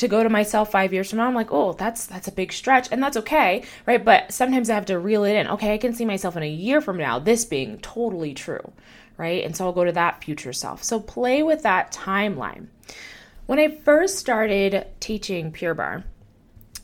to 0.00 0.08
go 0.08 0.22
to 0.22 0.30
myself 0.30 0.70
five 0.72 0.94
years 0.94 1.10
from 1.10 1.18
now, 1.18 1.26
I'm 1.26 1.34
like, 1.34 1.52
oh, 1.52 1.74
that's 1.74 2.06
that's 2.06 2.26
a 2.26 2.32
big 2.32 2.54
stretch, 2.54 2.88
and 2.90 3.02
that's 3.02 3.18
okay, 3.18 3.64
right? 3.86 4.02
But 4.02 4.32
sometimes 4.32 4.70
I 4.70 4.74
have 4.74 4.86
to 4.86 4.98
reel 4.98 5.24
it 5.24 5.34
in. 5.34 5.46
Okay, 5.48 5.74
I 5.74 5.78
can 5.78 5.92
see 5.92 6.06
myself 6.06 6.36
in 6.38 6.42
a 6.42 6.48
year 6.48 6.80
from 6.80 6.96
now, 6.96 7.18
this 7.18 7.44
being 7.44 7.78
totally 7.80 8.32
true, 8.32 8.72
right? 9.18 9.44
And 9.44 9.54
so 9.54 9.66
I'll 9.66 9.72
go 9.72 9.84
to 9.84 9.92
that 9.92 10.24
future 10.24 10.54
self. 10.54 10.82
So 10.82 11.00
play 11.00 11.42
with 11.42 11.62
that 11.64 11.92
timeline. 11.92 12.68
When 13.44 13.58
I 13.58 13.68
first 13.68 14.18
started 14.18 14.86
teaching 15.00 15.52
Pure 15.52 15.74
Barre, 15.74 16.04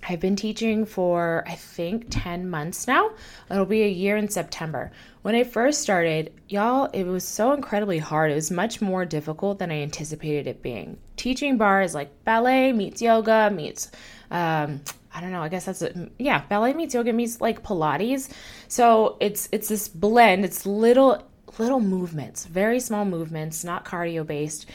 I've 0.09 0.21
been 0.21 0.37
teaching 0.37 0.85
for 0.85 1.45
I 1.47 1.55
think 1.55 2.07
10 2.11 2.49
months 2.49 2.87
now. 2.87 3.11
It'll 3.51 3.65
be 3.65 3.83
a 3.83 3.89
year 3.89 4.17
in 4.17 4.29
September. 4.29 4.93
When 5.23 5.35
I 5.35 5.45
first 5.45 5.83
started, 5.83 6.33
y'all, 6.49 6.89
it 6.93 7.05
was 7.05 7.25
so 7.25 7.53
incredibly 7.53 7.99
hard. 7.99 8.31
It 8.31 8.37
was 8.37 8.51
much 8.51 8.81
more 8.81 9.05
difficult 9.05 9.59
than 9.59 9.71
I 9.71 9.83
anticipated 9.83 10.47
it 10.47 10.63
being. 10.63 10.99
Teaching 11.17 11.59
barre 11.59 11.85
is 11.85 11.95
like 11.95 12.25
ballet 12.25 12.73
meets 12.73 13.03
yoga 13.03 13.51
meets 13.51 13.91
um, 14.31 14.81
I 15.15 15.21
don't 15.21 15.33
know. 15.33 15.43
I 15.43 15.49
guess 15.49 15.65
that's 15.65 15.83
a, 15.83 16.11
yeah. 16.19 16.43
Ballet 16.49 16.75
meets 16.75 16.95
yoga 16.95 17.13
meets 17.13 17.41
like 17.41 17.63
Pilates. 17.63 18.31
So 18.69 19.17
it's 19.21 19.49
it's 19.51 19.69
this 19.69 19.89
blend. 19.89 20.45
It's 20.45 20.67
little 20.67 21.23
little 21.59 21.81
movements, 21.81 22.45
very 22.45 22.81
small 22.81 23.05
movements, 23.05 23.65
not 23.65 23.85
cardio 23.85 24.27
based. 24.27 24.67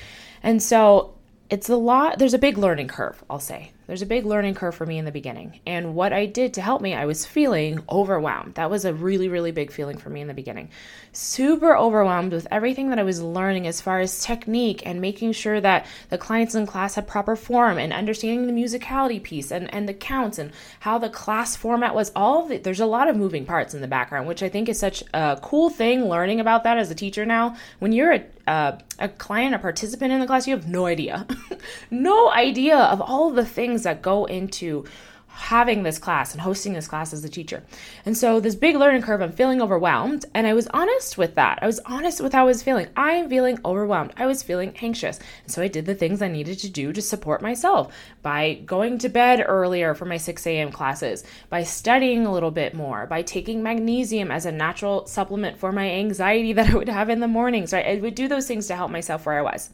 And 0.42 0.62
so 0.64 1.14
it's 1.52 1.70
a 1.70 1.76
lot, 1.76 2.18
there's 2.18 2.34
a 2.34 2.40
big 2.40 2.58
learning 2.58 2.88
curve, 2.88 3.24
I'll 3.30 3.40
say. 3.40 3.72
There's 3.92 4.02
a 4.02 4.06
big 4.06 4.26
learning 4.26 4.56
curve 4.56 4.74
for 4.74 4.86
me 4.86 5.00
in 5.00 5.04
the 5.04 5.12
beginning. 5.12 5.60
And 5.66 5.96
what 5.96 6.14
I 6.14 6.26
did 6.26 6.54
to 6.54 6.62
help 6.62 6.82
me, 6.82 6.94
I 6.94 7.04
was 7.04 7.26
feeling 7.26 7.84
overwhelmed. 7.90 8.56
That 8.56 8.70
was 8.70 8.86
a 8.86 8.94
really, 8.94 9.28
really 9.28 9.52
big 9.52 9.70
feeling 9.70 9.98
for 9.98 10.10
me 10.10 10.22
in 10.22 10.30
the 10.30 10.34
beginning. 10.34 10.70
Super 11.12 11.76
overwhelmed 11.76 12.32
with 12.32 12.48
everything 12.52 12.90
that 12.92 13.00
I 13.00 13.04
was 13.04 13.22
learning 13.22 13.68
as 13.68 13.82
far 13.82 14.00
as 14.00 14.24
technique 14.24 14.82
and 14.86 15.02
making 15.02 15.34
sure 15.34 15.60
that 15.60 15.88
the 16.08 16.18
clients 16.18 16.56
in 16.56 16.66
class 16.66 16.96
had 16.96 17.06
proper 17.06 17.36
form 17.36 17.78
and 17.78 17.92
understanding 17.92 18.48
the 18.48 18.54
musicality 18.54 19.22
piece 19.22 19.52
and, 19.52 19.74
and 19.74 19.90
the 19.90 19.94
counts 19.94 20.40
and 20.40 20.54
how 20.80 20.98
the 20.98 21.10
class 21.10 21.58
format 21.58 21.94
was. 21.94 22.14
All 22.16 22.46
the, 22.46 22.60
there's 22.60 22.80
a 22.80 22.86
lot 22.86 23.10
of 23.10 23.18
moving 23.18 23.46
parts 23.46 23.74
in 23.74 23.82
the 23.82 23.90
background, 23.90 24.26
which 24.26 24.42
I 24.42 24.48
think 24.48 24.70
is 24.70 24.80
such 24.80 25.04
a 25.14 25.38
cool 25.42 25.70
thing 25.70 26.08
learning 26.08 26.40
about 26.40 26.64
that 26.64 26.78
as 26.78 26.90
a 26.92 26.96
teacher 26.96 27.26
now. 27.26 27.58
When 27.80 27.92
you're 27.92 28.14
a, 28.14 28.24
uh, 28.48 28.74
a 29.00 29.10
client, 29.10 29.56
a 29.56 29.60
participant 29.60 30.12
in 30.12 30.20
the 30.20 30.28
class, 30.28 30.48
you 30.48 30.56
have 30.56 30.68
no 30.68 30.86
idea. 30.86 31.26
no 31.92 32.32
idea 32.32 32.78
of 32.78 33.02
all 33.02 33.32
the 33.32 33.46
things 33.46 33.62
things 33.72 33.84
that 33.84 34.02
go 34.02 34.26
into 34.26 34.86
having 35.34 35.84
this 35.84 35.98
class 35.98 36.34
and 36.34 36.42
hosting 36.42 36.74
this 36.74 36.88
class 36.88 37.14
as 37.14 37.24
a 37.24 37.30
teacher. 37.30 37.64
And 38.06 38.18
so 38.18 38.40
this 38.40 38.56
big 38.56 38.76
learning 38.76 39.02
curve, 39.02 39.22
I'm 39.22 39.32
feeling 39.32 39.62
overwhelmed. 39.62 40.26
And 40.34 40.46
I 40.46 40.54
was 40.54 40.68
honest 40.68 41.18
with 41.18 41.36
that. 41.36 41.60
I 41.62 41.66
was 41.66 41.80
honest 41.86 42.22
with 42.22 42.34
how 42.34 42.44
I 42.44 42.48
was 42.48 42.64
feeling. 42.64 42.88
I 42.96 43.14
am 43.14 43.30
feeling 43.30 43.60
overwhelmed. 43.66 44.14
I 44.18 44.28
was 44.28 44.44
feeling 44.44 44.76
anxious. 44.82 45.20
And 45.44 45.52
so 45.52 45.62
I 45.62 45.68
did 45.68 45.86
the 45.86 45.96
things 45.96 46.22
I 46.22 46.28
needed 46.28 46.60
to 46.60 46.70
do 46.70 46.94
to 46.94 47.02
support 47.02 47.42
myself 47.42 47.94
by 48.22 48.56
going 48.66 48.98
to 49.00 49.10
bed 49.10 49.44
earlier 49.48 49.94
for 49.96 50.06
my 50.06 50.18
6 50.18 50.46
a.m. 50.48 50.72
classes, 50.72 51.24
by 51.50 51.64
studying 51.64 52.26
a 52.26 52.32
little 52.32 52.52
bit 52.52 52.74
more, 52.74 53.06
by 53.08 53.22
taking 53.22 53.64
magnesium 53.64 54.32
as 54.32 54.46
a 54.46 54.52
natural 54.52 55.06
supplement 55.08 55.58
for 55.58 55.72
my 55.72 55.90
anxiety 55.90 56.54
that 56.54 56.70
I 56.70 56.76
would 56.76 56.90
have 56.90 57.10
in 57.10 57.20
the 57.20 57.28
mornings, 57.28 57.74
right? 57.74 57.86
I 57.86 57.96
would 58.00 58.16
do 58.16 58.28
those 58.28 58.48
things 58.48 58.68
to 58.68 58.76
help 58.76 58.92
myself 58.92 59.26
where 59.26 59.40
I 59.40 59.42
was. 59.42 59.70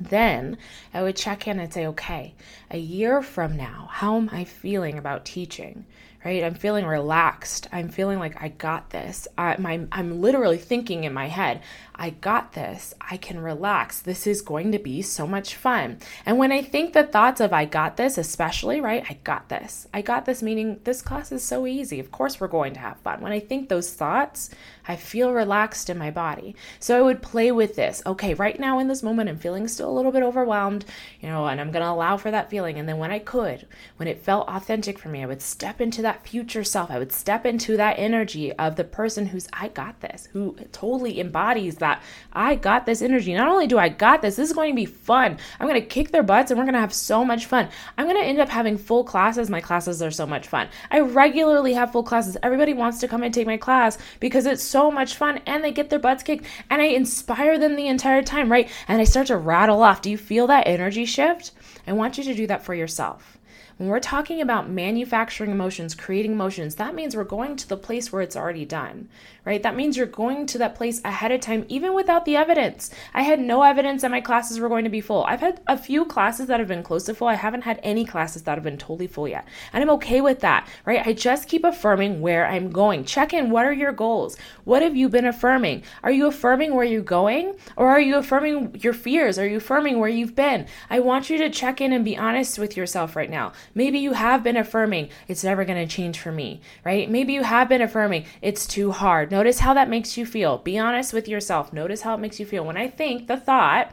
Then 0.00 0.58
I 0.92 1.02
would 1.02 1.16
check 1.16 1.46
in 1.46 1.60
and 1.60 1.72
say, 1.72 1.86
okay, 1.88 2.34
a 2.70 2.78
year 2.78 3.22
from 3.22 3.56
now, 3.56 3.88
how 3.90 4.16
am 4.16 4.28
I 4.32 4.44
feeling 4.44 4.98
about 4.98 5.24
teaching? 5.24 5.86
Right? 6.24 6.42
I'm 6.42 6.54
feeling 6.54 6.86
relaxed. 6.86 7.68
I'm 7.70 7.90
feeling 7.90 8.18
like 8.18 8.42
I 8.42 8.48
got 8.48 8.90
this. 8.90 9.28
I, 9.36 9.56
my, 9.58 9.86
I'm 9.92 10.22
literally 10.22 10.56
thinking 10.56 11.04
in 11.04 11.12
my 11.12 11.28
head, 11.28 11.60
I 11.96 12.10
got 12.10 12.52
this. 12.52 12.92
I 13.00 13.16
can 13.16 13.40
relax. 13.40 14.00
This 14.00 14.26
is 14.26 14.42
going 14.42 14.72
to 14.72 14.78
be 14.78 15.00
so 15.00 15.26
much 15.26 15.54
fun. 15.54 15.98
And 16.26 16.38
when 16.38 16.50
I 16.50 16.60
think 16.60 16.92
the 16.92 17.04
thoughts 17.04 17.40
of 17.40 17.52
I 17.52 17.66
got 17.66 17.96
this, 17.96 18.18
especially, 18.18 18.80
right? 18.80 19.04
I 19.08 19.18
got 19.22 19.48
this. 19.48 19.86
I 19.94 20.02
got 20.02 20.24
this 20.24 20.42
meaning 20.42 20.80
this 20.84 21.02
class 21.02 21.30
is 21.30 21.44
so 21.44 21.66
easy. 21.66 22.00
Of 22.00 22.10
course, 22.10 22.40
we're 22.40 22.48
going 22.48 22.74
to 22.74 22.80
have 22.80 22.98
fun. 22.98 23.20
When 23.20 23.32
I 23.32 23.38
think 23.38 23.68
those 23.68 23.92
thoughts, 23.92 24.50
I 24.86 24.96
feel 24.96 25.32
relaxed 25.32 25.88
in 25.88 25.96
my 25.96 26.10
body. 26.10 26.56
So 26.80 26.98
I 26.98 27.02
would 27.02 27.22
play 27.22 27.52
with 27.52 27.76
this. 27.76 28.02
Okay, 28.04 28.34
right 28.34 28.58
now 28.58 28.78
in 28.80 28.88
this 28.88 29.02
moment, 29.02 29.28
I'm 29.28 29.38
feeling 29.38 29.68
still 29.68 29.88
a 29.88 29.94
little 29.94 30.12
bit 30.12 30.22
overwhelmed, 30.22 30.84
you 31.20 31.28
know, 31.28 31.46
and 31.46 31.60
I'm 31.60 31.70
going 31.70 31.84
to 31.84 31.90
allow 31.90 32.16
for 32.16 32.30
that 32.30 32.50
feeling. 32.50 32.78
And 32.78 32.88
then 32.88 32.98
when 32.98 33.12
I 33.12 33.20
could, 33.20 33.66
when 33.96 34.08
it 34.08 34.22
felt 34.22 34.48
authentic 34.48 34.98
for 34.98 35.08
me, 35.08 35.22
I 35.22 35.26
would 35.26 35.42
step 35.42 35.80
into 35.80 36.02
that 36.02 36.26
future 36.26 36.64
self. 36.64 36.90
I 36.90 36.98
would 36.98 37.12
step 37.12 37.46
into 37.46 37.76
that 37.76 37.98
energy 37.98 38.52
of 38.54 38.76
the 38.76 38.84
person 38.84 39.26
who's, 39.26 39.48
I 39.52 39.68
got 39.68 40.00
this, 40.00 40.28
who 40.32 40.56
totally 40.72 41.20
embodies 41.20 41.76
that 41.84 42.02
I 42.32 42.54
got 42.54 42.86
this 42.86 43.02
energy. 43.02 43.34
Not 43.34 43.48
only 43.48 43.66
do 43.66 43.78
I 43.78 43.90
got 43.90 44.22
this, 44.22 44.36
this 44.36 44.48
is 44.48 44.54
going 44.54 44.72
to 44.72 44.76
be 44.76 44.86
fun. 44.86 45.38
I'm 45.60 45.68
going 45.68 45.80
to 45.80 45.86
kick 45.86 46.10
their 46.10 46.22
butts 46.22 46.50
and 46.50 46.58
we're 46.58 46.64
going 46.64 46.74
to 46.74 46.80
have 46.80 46.94
so 46.94 47.24
much 47.24 47.44
fun. 47.44 47.68
I'm 47.98 48.06
going 48.06 48.20
to 48.20 48.26
end 48.26 48.40
up 48.40 48.48
having 48.48 48.78
full 48.78 49.04
classes. 49.04 49.50
My 49.50 49.60
classes 49.60 50.00
are 50.02 50.10
so 50.10 50.26
much 50.26 50.48
fun. 50.48 50.68
I 50.90 51.00
regularly 51.00 51.74
have 51.74 51.92
full 51.92 52.02
classes. 52.02 52.38
Everybody 52.42 52.72
wants 52.72 53.00
to 53.00 53.08
come 53.08 53.22
and 53.22 53.34
take 53.34 53.46
my 53.46 53.58
class 53.58 53.98
because 54.18 54.46
it's 54.46 54.62
so 54.62 54.90
much 54.90 55.14
fun 55.14 55.40
and 55.46 55.62
they 55.62 55.72
get 55.72 55.90
their 55.90 55.98
butts 55.98 56.22
kicked 56.22 56.46
and 56.70 56.80
I 56.80 56.86
inspire 56.86 57.58
them 57.58 57.76
the 57.76 57.88
entire 57.88 58.22
time, 58.22 58.50
right? 58.50 58.70
And 58.88 59.00
I 59.00 59.04
start 59.04 59.26
to 59.26 59.36
rattle 59.36 59.82
off. 59.82 60.00
Do 60.00 60.10
you 60.10 60.18
feel 60.18 60.46
that 60.46 60.66
energy 60.66 61.04
shift? 61.04 61.52
I 61.86 61.92
want 61.92 62.16
you 62.16 62.24
to 62.24 62.34
do 62.34 62.46
that 62.46 62.64
for 62.64 62.74
yourself. 62.74 63.38
When 63.76 63.88
we're 63.88 63.98
talking 63.98 64.40
about 64.40 64.70
manufacturing 64.70 65.50
emotions, 65.50 65.96
creating 65.96 66.30
emotions, 66.30 66.76
that 66.76 66.94
means 66.94 67.16
we're 67.16 67.24
going 67.24 67.56
to 67.56 67.68
the 67.68 67.76
place 67.76 68.12
where 68.12 68.22
it's 68.22 68.36
already 68.36 68.64
done, 68.64 69.08
right? 69.44 69.62
That 69.62 69.76
means 69.76 69.96
you're 69.96 70.06
going 70.06 70.46
to 70.46 70.58
that 70.58 70.74
place 70.74 71.00
ahead 71.04 71.32
of 71.32 71.40
time, 71.40 71.64
even 71.68 71.94
without 71.94 72.24
the 72.24 72.36
evidence. 72.36 72.90
I 73.12 73.22
had 73.22 73.40
no 73.40 73.62
evidence 73.62 74.02
that 74.02 74.10
my 74.10 74.20
classes 74.20 74.58
were 74.58 74.68
going 74.68 74.84
to 74.84 74.90
be 74.90 75.00
full. 75.00 75.24
I've 75.24 75.40
had 75.40 75.60
a 75.66 75.78
few 75.78 76.04
classes 76.04 76.46
that 76.46 76.60
have 76.60 76.68
been 76.68 76.82
close 76.82 77.04
to 77.04 77.14
full. 77.14 77.28
I 77.28 77.34
haven't 77.34 77.62
had 77.62 77.80
any 77.82 78.04
classes 78.04 78.42
that 78.42 78.54
have 78.54 78.64
been 78.64 78.78
totally 78.78 79.06
full 79.06 79.28
yet. 79.28 79.46
And 79.72 79.82
I'm 79.82 79.90
okay 79.90 80.20
with 80.20 80.40
that, 80.40 80.68
right? 80.84 81.06
I 81.06 81.12
just 81.12 81.48
keep 81.48 81.64
affirming 81.64 82.20
where 82.20 82.46
I'm 82.46 82.70
going. 82.70 83.04
Check 83.04 83.32
in. 83.32 83.50
What 83.50 83.66
are 83.66 83.72
your 83.72 83.92
goals? 83.92 84.36
What 84.64 84.82
have 84.82 84.96
you 84.96 85.08
been 85.08 85.26
affirming? 85.26 85.82
Are 86.02 86.10
you 86.10 86.26
affirming 86.26 86.74
where 86.74 86.84
you're 86.84 87.02
going? 87.02 87.54
Or 87.76 87.88
are 87.88 88.00
you 88.00 88.16
affirming 88.16 88.76
your 88.80 88.92
fears? 88.92 89.38
Are 89.38 89.46
you 89.46 89.58
affirming 89.58 89.98
where 89.98 90.08
you've 90.08 90.34
been? 90.34 90.66
I 90.88 91.00
want 91.00 91.30
you 91.30 91.38
to 91.38 91.50
check 91.50 91.80
in 91.80 91.92
and 91.92 92.04
be 92.04 92.16
honest 92.16 92.58
with 92.58 92.76
yourself 92.76 93.16
right 93.16 93.30
now. 93.30 93.52
Maybe 93.74 93.98
you 93.98 94.12
have 94.12 94.42
been 94.42 94.56
affirming, 94.56 95.10
it's 95.28 95.44
never 95.44 95.64
going 95.64 95.86
to 95.86 95.92
change 95.92 96.18
for 96.18 96.32
me, 96.32 96.60
right? 96.84 97.10
Maybe 97.10 97.32
you 97.32 97.42
have 97.42 97.68
been 97.68 97.82
affirming, 97.82 98.26
it's 98.40 98.66
too 98.66 98.92
hard. 98.92 99.30
Notice 99.34 99.58
how 99.58 99.74
that 99.74 99.88
makes 99.88 100.16
you 100.16 100.26
feel. 100.26 100.58
Be 100.58 100.78
honest 100.78 101.12
with 101.12 101.26
yourself. 101.26 101.72
Notice 101.72 102.02
how 102.02 102.14
it 102.14 102.20
makes 102.20 102.38
you 102.38 102.46
feel. 102.46 102.64
When 102.64 102.76
I 102.76 102.86
think 102.86 103.26
the 103.26 103.36
thought, 103.36 103.92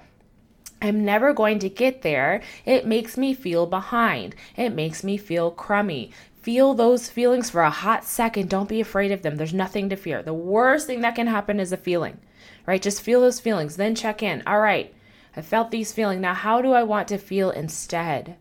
I'm 0.83 1.03
never 1.03 1.33
going 1.33 1.57
to 1.57 1.67
get 1.67 2.03
there. 2.03 2.43
It 2.63 2.85
makes 2.85 3.17
me 3.17 3.33
feel 3.33 3.65
behind. 3.65 4.35
It 4.55 4.69
makes 4.69 5.03
me 5.03 5.17
feel 5.17 5.49
crummy. 5.49 6.11
Feel 6.43 6.75
those 6.75 7.09
feelings 7.09 7.49
for 7.49 7.63
a 7.63 7.71
hot 7.71 8.03
second. 8.03 8.51
Don't 8.51 8.69
be 8.69 8.81
afraid 8.81 9.11
of 9.11 9.23
them. 9.23 9.37
There's 9.37 9.51
nothing 9.51 9.89
to 9.89 9.95
fear. 9.95 10.21
The 10.21 10.31
worst 10.31 10.85
thing 10.85 11.01
that 11.01 11.15
can 11.15 11.25
happen 11.25 11.59
is 11.59 11.71
a 11.71 11.77
feeling, 11.77 12.19
right? 12.67 12.79
Just 12.79 13.01
feel 13.01 13.21
those 13.21 13.39
feelings. 13.39 13.77
Then 13.77 13.95
check 13.95 14.21
in. 14.21 14.43
All 14.45 14.59
right, 14.59 14.93
I 15.35 15.41
felt 15.41 15.71
these 15.71 15.91
feelings. 15.91 16.21
Now, 16.21 16.35
how 16.35 16.61
do 16.61 16.73
I 16.73 16.83
want 16.83 17.07
to 17.07 17.17
feel 17.17 17.49
instead? 17.49 18.35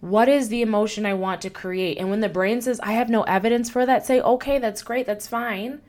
What 0.00 0.28
is 0.28 0.48
the 0.48 0.62
emotion 0.62 1.06
I 1.06 1.14
want 1.14 1.40
to 1.42 1.50
create? 1.50 1.98
And 1.98 2.10
when 2.10 2.20
the 2.20 2.28
brain 2.28 2.62
says, 2.62 2.80
I 2.80 2.94
have 2.94 3.08
no 3.08 3.22
evidence 3.22 3.70
for 3.70 3.86
that, 3.86 4.04
say, 4.04 4.20
okay, 4.20 4.58
that's 4.58 4.82
great, 4.82 5.06
that's 5.06 5.28
fine. 5.28 5.82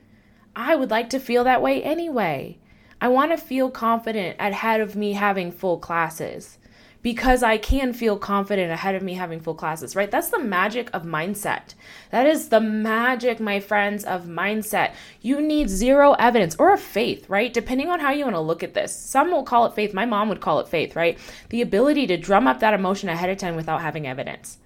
I 0.54 0.76
would 0.76 0.90
like 0.90 1.10
to 1.10 1.20
feel 1.20 1.44
that 1.44 1.62
way 1.62 1.82
anyway. 1.82 2.58
I 3.00 3.08
want 3.08 3.30
to 3.30 3.36
feel 3.38 3.70
confident 3.70 4.36
ahead 4.40 4.80
of 4.80 4.96
me 4.96 5.12
having 5.12 5.52
full 5.52 5.78
classes 5.78 6.58
because 7.00 7.44
I 7.44 7.58
can 7.58 7.92
feel 7.92 8.18
confident 8.18 8.72
ahead 8.72 8.94
of 8.96 9.02
me 9.02 9.14
having 9.14 9.40
full 9.40 9.54
classes, 9.54 9.94
right? 9.94 10.10
That's 10.10 10.30
the 10.30 10.38
magic 10.38 10.90
of 10.92 11.04
mindset. 11.04 11.74
That 12.10 12.26
is 12.26 12.48
the 12.48 12.60
magic, 12.60 13.38
my 13.38 13.60
friends, 13.60 14.04
of 14.04 14.24
mindset. 14.24 14.94
You 15.20 15.40
need 15.40 15.70
zero 15.70 16.14
evidence 16.14 16.56
or 16.58 16.72
a 16.72 16.78
faith, 16.78 17.28
right? 17.30 17.52
Depending 17.52 17.88
on 17.88 18.00
how 18.00 18.10
you 18.10 18.24
want 18.24 18.34
to 18.34 18.40
look 18.40 18.64
at 18.64 18.74
this. 18.74 18.94
Some 18.94 19.30
will 19.30 19.44
call 19.44 19.66
it 19.66 19.74
faith. 19.74 19.94
My 19.94 20.06
mom 20.06 20.28
would 20.28 20.40
call 20.40 20.58
it 20.58 20.68
faith, 20.68 20.96
right? 20.96 21.18
The 21.50 21.62
ability 21.62 22.08
to 22.08 22.16
drum 22.16 22.48
up 22.48 22.60
that 22.60 22.74
emotion 22.74 23.08
ahead 23.08 23.30
of 23.30 23.38
time 23.38 23.54
without 23.54 23.80
having 23.80 24.06
evidence. 24.06 24.58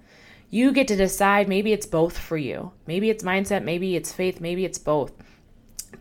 You 0.49 0.73
get 0.73 0.89
to 0.89 0.97
decide 0.97 1.49
maybe 1.49 1.73
it's 1.73 1.87
both 1.87 2.17
for 2.17 2.37
you. 2.37 2.73
Maybe 2.87 3.11
it's 3.11 3.25
mindset, 3.25 3.63
maybe 3.63 3.95
it's 3.95 4.13
faith, 4.13 4.41
maybe 4.41 4.65
it's 4.65 4.79
both 4.79 5.13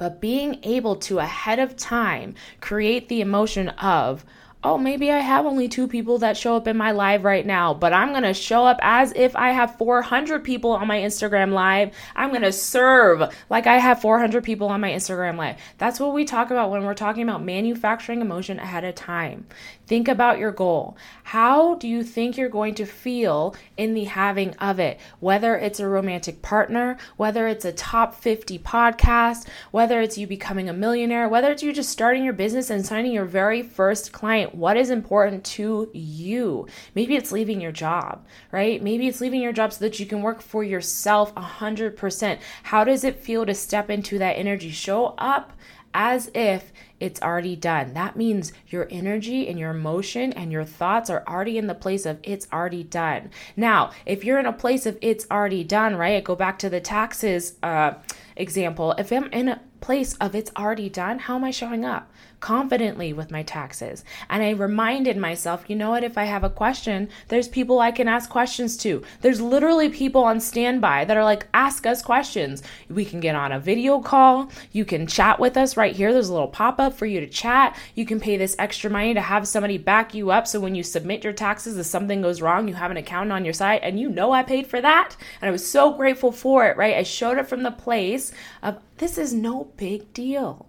but 0.01 0.20
being 0.20 0.58
able 0.63 0.96
to 0.96 1.20
ahead 1.20 1.60
of 1.60 1.77
time 1.77 2.34
create 2.60 3.08
the 3.08 3.22
emotion 3.22 3.70
of 3.70 4.25
oh, 4.63 4.77
maybe 4.77 5.12
I 5.12 5.20
have 5.20 5.46
only 5.46 5.67
two 5.67 5.88
people 5.88 6.20
that 6.20 6.38
show 6.38 6.55
up 6.55 6.67
in 6.67 6.77
my 6.77 6.91
live 6.91 7.24
right 7.24 7.46
now, 7.46 7.74
but 7.74 7.93
I'm 7.93 8.12
to 8.24 8.34
show 8.34 8.65
up 8.65 8.79
as 8.81 9.12
if 9.15 9.36
I 9.36 9.51
have 9.51 9.77
400 9.77 10.43
people 10.43 10.72
on 10.72 10.88
my 10.88 11.00
Instagram 11.00 11.51
live. 11.51 11.91
I'm 12.15 12.29
to 12.43 12.51
serve 12.51 13.34
like 13.50 13.65
I 13.65 13.77
have 13.77 14.01
400 14.01 14.43
people 14.43 14.67
on 14.67 14.81
my 14.81 14.91
Instagram 14.91 15.38
live. 15.38 15.58
That's 15.77 16.00
what 16.00 16.13
we 16.13 16.25
talk 16.25 16.51
about 16.51 16.70
when 16.70 16.84
we're 16.84 16.93
talking 16.93 17.24
about 17.24 17.43
manufacturing 17.43 18.22
emotion 18.22 18.60
ahead 18.60 18.84
of 18.84 18.93
time. 18.96 19.48
Think 19.91 20.07
about 20.07 20.39
your 20.39 20.53
goal. 20.53 20.95
How 21.24 21.75
do 21.75 21.86
you 21.86 22.01
think 22.01 22.38
you're 22.38 22.48
going 22.48 22.75
to 22.75 22.86
feel 22.86 23.57
in 23.75 23.93
the 23.93 24.05
having 24.05 24.55
of 24.55 24.79
it? 24.79 24.98
Whether 25.19 25.57
it's 25.57 25.81
a 25.81 25.88
romantic 25.89 26.41
partner, 26.41 26.95
whether 27.17 27.45
it's 27.45 27.65
a 27.65 27.74
top 27.74 28.15
50 28.15 28.57
podcast, 28.60 29.50
whether 29.71 30.00
it's 30.00 30.17
you 30.17 30.27
becoming 30.27 30.69
a 30.69 30.74
millionaire, 30.74 31.27
whether 31.27 31.51
it's 31.51 31.62
you 31.62 31.74
just 31.74 31.89
starting 31.89 32.24
your 32.24 32.31
business 32.31 32.69
and 32.69 32.86
signing 32.86 33.12
your 33.12 33.25
very 33.25 33.62
first 33.62 34.13
client. 34.13 34.55
What 34.55 34.77
is 34.77 34.91
important 34.91 35.43
to 35.57 35.89
you? 35.91 36.67
Maybe 36.95 37.17
it's 37.17 37.33
leaving 37.33 37.60
your 37.60 37.74
job, 37.74 38.25
right? 38.53 38.81
Maybe 38.81 39.10
it's 39.10 39.19
leaving 39.19 39.41
your 39.41 39.51
job 39.51 39.74
so 39.74 39.83
that 39.83 40.00
you 40.00 40.05
can 40.05 40.21
work 40.21 40.41
for 40.41 40.63
yourself 40.63 41.36
100%. 41.36 42.39
How 42.63 42.86
does 42.86 43.03
it 43.03 43.19
feel 43.19 43.45
to 43.45 43.53
step 43.53 43.89
into 43.89 44.19
that 44.19 44.38
energy? 44.38 44.71
Show 44.71 45.07
up 45.17 45.51
as 45.93 46.31
if 46.33 46.71
it's 47.00 47.21
already 47.21 47.55
done. 47.55 47.93
That 47.93 48.15
means 48.15 48.53
your 48.67 48.88
energy 48.91 49.48
and 49.48 49.57
your 49.57 49.71
emotion 49.71 50.31
and 50.33 50.51
your 50.51 50.63
thoughts 50.63 51.10
are 51.10 51.24
already 51.27 51.57
in 51.57 51.67
the 51.67 51.75
place 51.75 52.05
of 52.05 52.19
it's 52.24 52.48
already 52.53 52.83
done. 52.83 53.31
Now, 53.55 53.91
if 54.05 54.24
you're 54.24 54.39
in 54.39 54.45
a 54.45 54.53
place 54.53 54.86
of 54.86 54.98
it's 55.01 55.25
already 55.31 55.63
done, 55.63 55.95
right? 55.95 56.15
I 56.15 56.21
go 56.21 56.36
back 56.36 56.60
to 56.60 56.69
the 56.69 56.79
taxes 56.79 57.55
uh, 57.63 57.93
example. 58.36 58.93
If 58.98 59.12
I'm 59.12 59.31
in 59.31 59.50
a 59.50 59.62
place 59.81 60.15
of 60.15 60.35
it's 60.35 60.51
already 60.57 60.89
done, 60.89 61.19
how 61.19 61.35
am 61.35 61.43
I 61.43 61.51
showing 61.51 61.83
up? 61.83 62.09
confidently 62.41 63.13
with 63.13 63.31
my 63.31 63.43
taxes. 63.43 64.03
And 64.29 64.43
I 64.43 64.50
reminded 64.50 65.15
myself, 65.15 65.65
you 65.67 65.75
know 65.75 65.91
what, 65.91 66.03
if 66.03 66.17
I 66.17 66.25
have 66.25 66.43
a 66.43 66.50
question, 66.50 67.07
there's 67.29 67.47
people 67.47 67.79
I 67.79 67.91
can 67.91 68.07
ask 68.07 68.29
questions 68.29 68.75
to. 68.77 69.03
There's 69.21 69.39
literally 69.39 69.89
people 69.89 70.23
on 70.23 70.39
standby 70.39 71.05
that 71.05 71.15
are 71.15 71.23
like, 71.23 71.47
ask 71.53 71.85
us 71.85 72.01
questions. 72.01 72.63
We 72.89 73.05
can 73.05 73.19
get 73.19 73.35
on 73.35 73.51
a 73.51 73.59
video 73.59 74.01
call. 74.01 74.51
You 74.71 74.83
can 74.83 75.07
chat 75.07 75.39
with 75.39 75.55
us 75.55 75.77
right 75.77 75.95
here. 75.95 76.11
There's 76.11 76.29
a 76.29 76.33
little 76.33 76.47
pop 76.47 76.79
up 76.79 76.93
for 76.93 77.05
you 77.05 77.19
to 77.19 77.27
chat. 77.27 77.77
You 77.95 78.05
can 78.05 78.19
pay 78.19 78.38
this 78.38 78.55
extra 78.57 78.89
money 78.89 79.13
to 79.13 79.21
have 79.21 79.47
somebody 79.47 79.77
back 79.77 80.13
you 80.13 80.31
up. 80.31 80.47
So 80.47 80.59
when 80.59 80.75
you 80.75 80.83
submit 80.83 81.23
your 81.23 81.33
taxes, 81.33 81.77
if 81.77 81.85
something 81.85 82.23
goes 82.23 82.41
wrong, 82.41 82.67
you 82.67 82.73
have 82.73 82.91
an 82.91 82.97
accountant 82.97 83.33
on 83.33 83.45
your 83.45 83.53
side 83.53 83.81
and 83.83 84.00
you 84.00 84.09
know 84.09 84.31
I 84.31 84.41
paid 84.41 84.65
for 84.65 84.81
that. 84.81 85.15
And 85.41 85.47
I 85.47 85.51
was 85.51 85.69
so 85.69 85.93
grateful 85.93 86.31
for 86.31 86.65
it, 86.65 86.75
right? 86.75 86.95
I 86.95 87.03
showed 87.03 87.38
it 87.38 87.47
from 87.47 87.61
the 87.61 87.71
place 87.71 88.31
of 88.63 88.79
this 89.01 89.17
is 89.17 89.34
no 89.34 89.65
big 89.77 90.13
deal. 90.13 90.67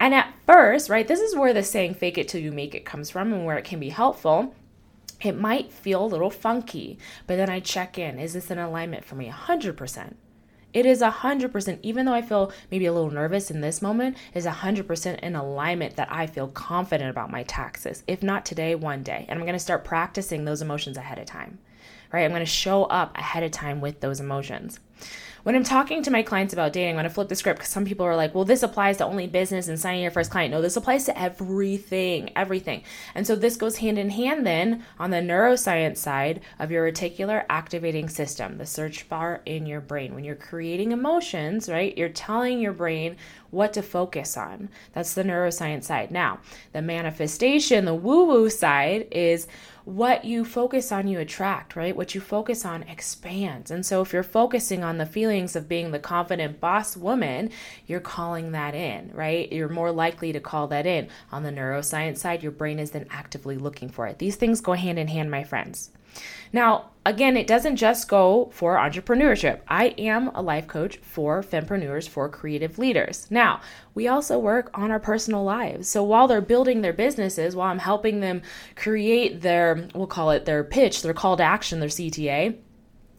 And 0.00 0.12
at 0.12 0.34
first, 0.44 0.90
right, 0.90 1.06
this 1.06 1.20
is 1.20 1.36
where 1.36 1.54
the 1.54 1.62
saying 1.62 1.94
fake 1.94 2.18
it 2.18 2.26
till 2.26 2.40
you 2.40 2.50
make 2.50 2.74
it 2.74 2.84
comes 2.84 3.10
from 3.10 3.32
and 3.32 3.46
where 3.46 3.56
it 3.56 3.64
can 3.64 3.78
be 3.78 3.90
helpful. 3.90 4.54
It 5.22 5.38
might 5.38 5.72
feel 5.72 6.04
a 6.04 6.06
little 6.06 6.30
funky, 6.30 6.98
but 7.28 7.36
then 7.36 7.48
I 7.48 7.60
check 7.60 7.96
in. 7.96 8.18
Is 8.18 8.32
this 8.32 8.50
in 8.50 8.58
alignment 8.58 9.04
for 9.04 9.14
me? 9.14 9.28
100%. 9.30 10.14
It 10.72 10.84
is 10.84 11.00
100%, 11.00 11.78
even 11.82 12.06
though 12.06 12.12
I 12.12 12.22
feel 12.22 12.52
maybe 12.72 12.86
a 12.86 12.92
little 12.92 13.10
nervous 13.10 13.52
in 13.52 13.60
this 13.60 13.80
moment, 13.80 14.16
is 14.34 14.46
100% 14.46 15.20
in 15.20 15.36
alignment 15.36 15.94
that 15.94 16.10
I 16.10 16.26
feel 16.26 16.48
confident 16.48 17.10
about 17.10 17.30
my 17.30 17.44
taxes. 17.44 18.02
If 18.08 18.20
not 18.20 18.44
today, 18.44 18.74
one 18.74 19.04
day. 19.04 19.26
And 19.28 19.38
I'm 19.38 19.46
going 19.46 19.52
to 19.52 19.60
start 19.60 19.84
practicing 19.84 20.44
those 20.44 20.62
emotions 20.62 20.96
ahead 20.96 21.18
of 21.20 21.26
time, 21.26 21.58
right? 22.12 22.24
I'm 22.24 22.32
going 22.32 22.40
to 22.40 22.46
show 22.46 22.84
up 22.84 23.16
ahead 23.16 23.44
of 23.44 23.52
time 23.52 23.80
with 23.80 24.00
those 24.00 24.18
emotions. 24.18 24.80
When 25.42 25.54
I'm 25.54 25.64
talking 25.64 26.02
to 26.02 26.10
my 26.10 26.22
clients 26.22 26.52
about 26.52 26.74
dating, 26.74 26.90
I'm 26.90 26.96
going 26.96 27.04
to 27.04 27.10
flip 27.10 27.30
the 27.30 27.34
script 27.34 27.60
because 27.60 27.72
some 27.72 27.86
people 27.86 28.04
are 28.04 28.14
like, 28.14 28.34
well, 28.34 28.44
this 28.44 28.62
applies 28.62 28.98
to 28.98 29.06
only 29.06 29.26
business 29.26 29.68
and 29.68 29.80
signing 29.80 30.02
your 30.02 30.10
first 30.10 30.30
client. 30.30 30.52
No, 30.52 30.60
this 30.60 30.76
applies 30.76 31.06
to 31.06 31.18
everything, 31.18 32.30
everything. 32.36 32.82
And 33.14 33.26
so 33.26 33.34
this 33.34 33.56
goes 33.56 33.78
hand 33.78 33.98
in 33.98 34.10
hand 34.10 34.46
then 34.46 34.84
on 34.98 35.10
the 35.10 35.16
neuroscience 35.16 35.96
side 35.96 36.42
of 36.58 36.70
your 36.70 36.90
reticular 36.90 37.46
activating 37.48 38.10
system, 38.10 38.58
the 38.58 38.66
search 38.66 39.08
bar 39.08 39.40
in 39.46 39.64
your 39.64 39.80
brain. 39.80 40.14
When 40.14 40.24
you're 40.24 40.34
creating 40.34 40.92
emotions, 40.92 41.70
right, 41.70 41.96
you're 41.96 42.10
telling 42.10 42.60
your 42.60 42.74
brain 42.74 43.16
what 43.50 43.72
to 43.74 43.82
focus 43.82 44.36
on. 44.36 44.68
That's 44.92 45.14
the 45.14 45.24
neuroscience 45.24 45.84
side. 45.84 46.10
Now, 46.10 46.40
the 46.72 46.82
manifestation, 46.82 47.84
the 47.84 47.94
woo 47.94 48.26
woo 48.26 48.50
side 48.50 49.08
is 49.10 49.46
what 49.84 50.24
you 50.24 50.44
focus 50.44 50.92
on, 50.92 51.08
you 51.08 51.18
attract, 51.18 51.74
right? 51.74 51.96
What 51.96 52.14
you 52.14 52.20
focus 52.20 52.64
on 52.64 52.82
expands. 52.84 53.70
And 53.70 53.84
so 53.84 54.02
if 54.02 54.12
you're 54.12 54.22
focusing 54.22 54.84
on 54.84 54.98
the 54.98 55.06
feelings 55.06 55.56
of 55.56 55.68
being 55.68 55.90
the 55.90 55.98
confident 55.98 56.60
boss 56.60 56.96
woman, 56.96 57.50
you're 57.86 58.00
calling 58.00 58.52
that 58.52 58.74
in, 58.74 59.10
right? 59.14 59.50
You're 59.50 59.68
more 59.68 59.90
likely 59.90 60.32
to 60.32 60.40
call 60.40 60.68
that 60.68 60.86
in. 60.86 61.08
On 61.32 61.42
the 61.42 61.50
neuroscience 61.50 62.18
side, 62.18 62.42
your 62.42 62.52
brain 62.52 62.78
is 62.78 62.92
then 62.92 63.06
actively 63.10 63.56
looking 63.56 63.88
for 63.88 64.06
it. 64.06 64.18
These 64.18 64.36
things 64.36 64.60
go 64.60 64.74
hand 64.74 64.98
in 64.98 65.08
hand, 65.08 65.30
my 65.30 65.44
friends. 65.44 65.90
Now, 66.52 66.90
again, 67.06 67.36
it 67.36 67.46
doesn't 67.46 67.76
just 67.76 68.08
go 68.08 68.50
for 68.52 68.76
entrepreneurship. 68.76 69.60
I 69.68 69.94
am 69.98 70.28
a 70.34 70.42
life 70.42 70.66
coach 70.66 70.98
for 70.98 71.42
fempreneurs, 71.42 72.08
for 72.08 72.28
creative 72.28 72.78
leaders. 72.78 73.26
Now, 73.30 73.60
we 73.94 74.08
also 74.08 74.38
work 74.38 74.70
on 74.74 74.90
our 74.90 75.00
personal 75.00 75.44
lives. 75.44 75.88
So 75.88 76.02
while 76.02 76.28
they're 76.28 76.40
building 76.40 76.80
their 76.80 76.92
businesses, 76.92 77.54
while 77.54 77.70
I'm 77.70 77.78
helping 77.78 78.20
them 78.20 78.42
create 78.76 79.42
their, 79.42 79.88
we'll 79.94 80.06
call 80.06 80.30
it 80.30 80.44
their 80.44 80.64
pitch, 80.64 81.02
their 81.02 81.14
call 81.14 81.36
to 81.36 81.42
action, 81.42 81.80
their 81.80 81.88
CTA, 81.88 82.56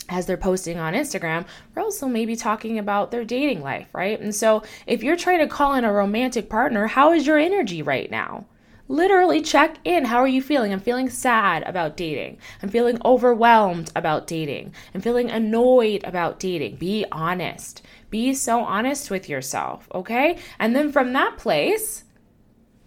as 0.09 0.25
they're 0.25 0.37
posting 0.37 0.77
on 0.77 0.93
Instagram, 0.93 1.45
we're 1.73 1.81
also 1.81 2.07
maybe 2.07 2.35
talking 2.35 2.77
about 2.77 3.11
their 3.11 3.23
dating 3.23 3.61
life, 3.61 3.87
right? 3.93 4.19
And 4.19 4.35
so 4.35 4.61
if 4.85 5.03
you're 5.03 5.15
trying 5.15 5.39
to 5.39 5.47
call 5.47 5.73
in 5.73 5.85
a 5.85 5.93
romantic 5.93 6.49
partner, 6.49 6.87
how 6.87 7.13
is 7.13 7.25
your 7.25 7.37
energy 7.37 7.81
right 7.81 8.11
now? 8.11 8.45
Literally 8.91 9.41
check 9.41 9.77
in. 9.85 10.05
How 10.05 10.17
are 10.17 10.27
you 10.27 10.41
feeling? 10.41 10.73
I'm 10.73 10.79
feeling 10.79 11.09
sad 11.09 11.63
about 11.63 11.97
dating. 11.97 12.37
I'm 12.61 12.69
feeling 12.69 12.99
overwhelmed 13.05 13.91
about 13.95 14.27
dating. 14.27 14.73
I'm 14.93 15.01
feeling 15.01 15.31
annoyed 15.31 16.03
about 16.03 16.39
dating. 16.39 16.75
Be 16.75 17.05
honest. 17.11 17.81
Be 18.09 18.33
so 18.33 18.59
honest 18.59 19.09
with 19.09 19.29
yourself, 19.29 19.87
okay? 19.95 20.37
And 20.59 20.75
then 20.75 20.91
from 20.91 21.13
that 21.13 21.37
place, 21.37 22.03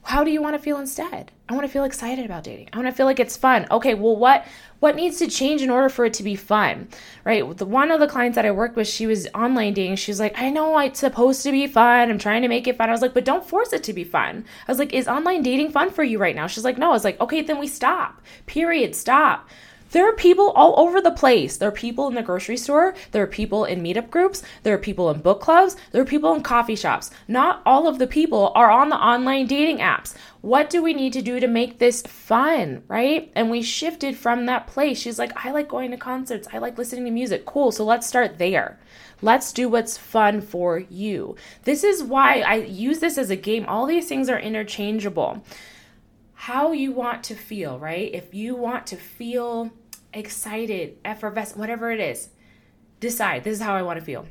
how 0.04 0.22
do 0.22 0.30
you 0.30 0.40
want 0.42 0.54
to 0.54 0.62
feel 0.62 0.78
instead? 0.78 1.32
I 1.48 1.54
want 1.54 1.66
to 1.66 1.72
feel 1.72 1.84
excited 1.84 2.24
about 2.24 2.44
dating. 2.44 2.68
I 2.72 2.76
want 2.76 2.88
to 2.88 2.94
feel 2.94 3.06
like 3.06 3.20
it's 3.20 3.36
fun. 3.36 3.66
Okay, 3.70 3.94
well 3.94 4.16
what 4.16 4.46
what 4.80 4.96
needs 4.96 5.18
to 5.18 5.28
change 5.28 5.62
in 5.62 5.70
order 5.70 5.88
for 5.88 6.04
it 6.04 6.12
to 6.14 6.22
be 6.22 6.36
fun? 6.36 6.88
Right? 7.24 7.56
The 7.56 7.64
one 7.64 7.90
of 7.90 8.00
the 8.00 8.06
clients 8.06 8.36
that 8.36 8.44
I 8.44 8.50
worked 8.50 8.76
with, 8.76 8.86
she 8.86 9.06
was 9.06 9.26
online 9.34 9.72
dating. 9.74 9.96
She's 9.96 10.20
like, 10.20 10.38
"I 10.38 10.50
know 10.50 10.78
it's 10.78 11.00
supposed 11.00 11.42
to 11.44 11.52
be 11.52 11.66
fun. 11.66 12.10
I'm 12.10 12.18
trying 12.18 12.42
to 12.42 12.48
make 12.48 12.68
it 12.68 12.76
fun." 12.76 12.88
I 12.88 12.92
was 12.92 13.02
like, 13.02 13.14
"But 13.14 13.24
don't 13.24 13.48
force 13.48 13.72
it 13.72 13.82
to 13.84 13.92
be 13.92 14.04
fun." 14.04 14.44
I 14.68 14.70
was 14.70 14.78
like, 14.78 14.92
"Is 14.92 15.08
online 15.08 15.42
dating 15.42 15.70
fun 15.70 15.90
for 15.90 16.04
you 16.04 16.18
right 16.18 16.36
now?" 16.36 16.46
She's 16.46 16.64
like, 16.64 16.78
"No." 16.78 16.90
I 16.90 16.92
was 16.92 17.04
like, 17.04 17.20
"Okay, 17.20 17.40
then 17.40 17.58
we 17.58 17.66
stop. 17.66 18.20
Period. 18.46 18.94
Stop." 18.94 19.48
There 19.94 20.08
are 20.08 20.16
people 20.16 20.50
all 20.56 20.74
over 20.76 21.00
the 21.00 21.12
place. 21.12 21.56
There 21.56 21.68
are 21.68 21.72
people 21.72 22.08
in 22.08 22.16
the 22.16 22.22
grocery 22.22 22.56
store. 22.56 22.96
There 23.12 23.22
are 23.22 23.28
people 23.28 23.64
in 23.64 23.80
meetup 23.80 24.10
groups. 24.10 24.42
There 24.64 24.74
are 24.74 24.78
people 24.78 25.08
in 25.08 25.20
book 25.20 25.40
clubs. 25.40 25.76
There 25.92 26.02
are 26.02 26.04
people 26.04 26.34
in 26.34 26.42
coffee 26.42 26.74
shops. 26.74 27.12
Not 27.28 27.62
all 27.64 27.86
of 27.86 28.00
the 28.00 28.08
people 28.08 28.50
are 28.56 28.72
on 28.72 28.88
the 28.88 28.96
online 28.96 29.46
dating 29.46 29.78
apps. 29.78 30.16
What 30.40 30.68
do 30.68 30.82
we 30.82 30.94
need 30.94 31.12
to 31.12 31.22
do 31.22 31.38
to 31.38 31.46
make 31.46 31.78
this 31.78 32.02
fun, 32.02 32.82
right? 32.88 33.30
And 33.36 33.52
we 33.52 33.62
shifted 33.62 34.16
from 34.16 34.46
that 34.46 34.66
place. 34.66 34.98
She's 34.98 35.20
like, 35.20 35.46
I 35.46 35.52
like 35.52 35.68
going 35.68 35.92
to 35.92 35.96
concerts. 35.96 36.48
I 36.52 36.58
like 36.58 36.76
listening 36.76 37.04
to 37.04 37.12
music. 37.12 37.46
Cool. 37.46 37.70
So 37.70 37.84
let's 37.84 38.08
start 38.08 38.38
there. 38.38 38.80
Let's 39.22 39.52
do 39.52 39.68
what's 39.68 39.96
fun 39.96 40.40
for 40.40 40.80
you. 40.80 41.36
This 41.62 41.84
is 41.84 42.02
why 42.02 42.40
I 42.40 42.56
use 42.56 42.98
this 42.98 43.16
as 43.16 43.30
a 43.30 43.36
game. 43.36 43.64
All 43.68 43.86
these 43.86 44.08
things 44.08 44.28
are 44.28 44.40
interchangeable. 44.40 45.44
How 46.34 46.72
you 46.72 46.90
want 46.90 47.22
to 47.24 47.36
feel, 47.36 47.78
right? 47.78 48.12
If 48.12 48.34
you 48.34 48.56
want 48.56 48.88
to 48.88 48.96
feel 48.96 49.70
excited, 50.14 50.98
effervescent, 51.04 51.58
whatever 51.58 51.90
it 51.90 52.00
is. 52.00 52.30
Decide 53.00 53.44
this 53.44 53.58
is 53.58 53.64
how 53.64 53.74
I 53.74 53.82
want 53.82 53.98
to 53.98 54.04
feel. 54.04 54.26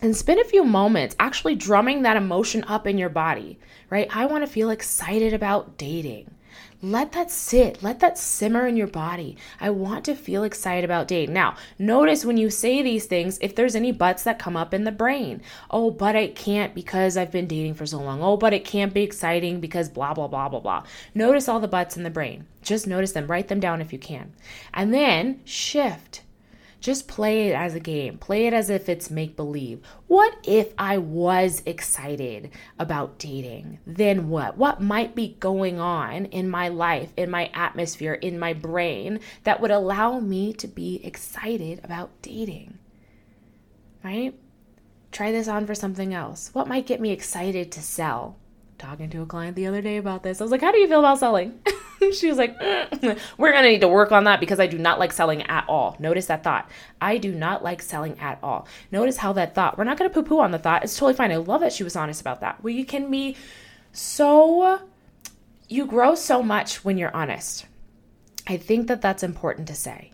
And 0.00 0.16
spend 0.16 0.40
a 0.40 0.44
few 0.44 0.64
moments 0.64 1.16
actually 1.18 1.56
drumming 1.56 2.02
that 2.02 2.16
emotion 2.16 2.64
up 2.68 2.86
in 2.86 2.98
your 2.98 3.08
body, 3.08 3.58
right? 3.90 4.08
I 4.14 4.26
want 4.26 4.44
to 4.44 4.50
feel 4.50 4.70
excited 4.70 5.34
about 5.34 5.76
dating. 5.76 6.30
Let 6.80 7.10
that 7.12 7.32
sit, 7.32 7.82
let 7.82 7.98
that 8.00 8.16
simmer 8.16 8.64
in 8.64 8.76
your 8.76 8.86
body. 8.86 9.36
I 9.60 9.70
want 9.70 10.04
to 10.04 10.14
feel 10.14 10.44
excited 10.44 10.84
about 10.84 11.08
dating. 11.08 11.34
Now, 11.34 11.56
notice 11.76 12.24
when 12.24 12.36
you 12.36 12.50
say 12.50 12.82
these 12.82 13.06
things, 13.06 13.36
if 13.42 13.56
there's 13.56 13.74
any 13.74 13.90
buts 13.90 14.22
that 14.22 14.38
come 14.38 14.56
up 14.56 14.72
in 14.72 14.84
the 14.84 14.92
brain. 14.92 15.42
Oh, 15.72 15.90
but 15.90 16.14
it 16.14 16.36
can't 16.36 16.76
because 16.76 17.16
I've 17.16 17.32
been 17.32 17.48
dating 17.48 17.74
for 17.74 17.84
so 17.84 17.98
long. 17.98 18.22
Oh, 18.22 18.36
but 18.36 18.52
it 18.52 18.64
can't 18.64 18.94
be 18.94 19.02
exciting 19.02 19.58
because 19.58 19.88
blah, 19.88 20.14
blah, 20.14 20.28
blah, 20.28 20.48
blah, 20.48 20.60
blah. 20.60 20.84
Notice 21.16 21.48
all 21.48 21.58
the 21.58 21.66
buts 21.66 21.96
in 21.96 22.04
the 22.04 22.10
brain. 22.10 22.46
Just 22.68 22.86
notice 22.86 23.12
them. 23.12 23.26
Write 23.26 23.48
them 23.48 23.60
down 23.60 23.80
if 23.80 23.92
you 23.92 23.98
can. 23.98 24.34
And 24.72 24.92
then 24.92 25.40
shift 25.44 26.22
just 26.80 27.08
play 27.08 27.48
it 27.48 27.54
as 27.54 27.74
a 27.74 27.80
game. 27.80 28.18
Play 28.18 28.46
it 28.46 28.52
as 28.52 28.70
if 28.70 28.88
it's 28.88 29.10
make 29.10 29.36
believe. 29.36 29.80
What 30.06 30.36
if 30.44 30.72
I 30.78 30.98
was 30.98 31.62
excited 31.66 32.50
about 32.78 33.18
dating? 33.18 33.80
Then 33.84 34.28
what? 34.28 34.56
What 34.56 34.80
might 34.80 35.14
be 35.14 35.36
going 35.40 35.80
on 35.80 36.26
in 36.26 36.48
my 36.48 36.68
life, 36.68 37.12
in 37.16 37.30
my 37.30 37.50
atmosphere, 37.52 38.14
in 38.14 38.38
my 38.38 38.52
brain 38.52 39.18
that 39.42 39.60
would 39.60 39.72
allow 39.72 40.20
me 40.20 40.52
to 40.54 40.68
be 40.68 41.00
excited 41.04 41.80
about 41.82 42.10
dating? 42.22 42.78
Right? 44.04 44.38
Try 45.10 45.32
this 45.32 45.48
on 45.48 45.66
for 45.66 45.74
something 45.74 46.14
else. 46.14 46.50
What 46.52 46.68
might 46.68 46.86
get 46.86 47.00
me 47.00 47.10
excited 47.10 47.72
to 47.72 47.82
sell? 47.82 48.36
Talking 48.78 49.10
to 49.10 49.22
a 49.22 49.26
client 49.26 49.56
the 49.56 49.66
other 49.66 49.82
day 49.82 49.96
about 49.96 50.22
this. 50.22 50.40
I 50.40 50.44
was 50.44 50.52
like, 50.52 50.60
How 50.60 50.70
do 50.70 50.78
you 50.78 50.86
feel 50.86 51.00
about 51.00 51.18
selling? 51.18 51.60
she 52.12 52.28
was 52.28 52.38
like, 52.38 52.58
mm, 52.60 53.18
We're 53.36 53.50
going 53.50 53.64
to 53.64 53.70
need 53.70 53.80
to 53.80 53.88
work 53.88 54.12
on 54.12 54.24
that 54.24 54.38
because 54.38 54.60
I 54.60 54.68
do 54.68 54.78
not 54.78 55.00
like 55.00 55.12
selling 55.12 55.42
at 55.42 55.64
all. 55.68 55.96
Notice 55.98 56.26
that 56.26 56.44
thought. 56.44 56.70
I 57.00 57.18
do 57.18 57.32
not 57.32 57.64
like 57.64 57.82
selling 57.82 58.18
at 58.20 58.38
all. 58.40 58.68
Notice 58.92 59.16
how 59.16 59.32
that 59.32 59.54
thought, 59.54 59.76
we're 59.76 59.84
not 59.84 59.98
going 59.98 60.08
to 60.08 60.14
poo 60.14 60.22
poo 60.22 60.40
on 60.40 60.52
the 60.52 60.58
thought. 60.58 60.84
It's 60.84 60.96
totally 60.96 61.14
fine. 61.14 61.32
I 61.32 61.36
love 61.36 61.60
that 61.62 61.72
she 61.72 61.82
was 61.82 61.96
honest 61.96 62.20
about 62.20 62.40
that. 62.40 62.62
We 62.62 62.84
can 62.84 63.10
be 63.10 63.36
so, 63.92 64.80
you 65.68 65.84
grow 65.86 66.14
so 66.14 66.42
much 66.42 66.84
when 66.84 66.98
you're 66.98 67.14
honest. 67.14 67.66
I 68.46 68.56
think 68.56 68.86
that 68.86 69.02
that's 69.02 69.24
important 69.24 69.66
to 69.68 69.74
say 69.74 70.12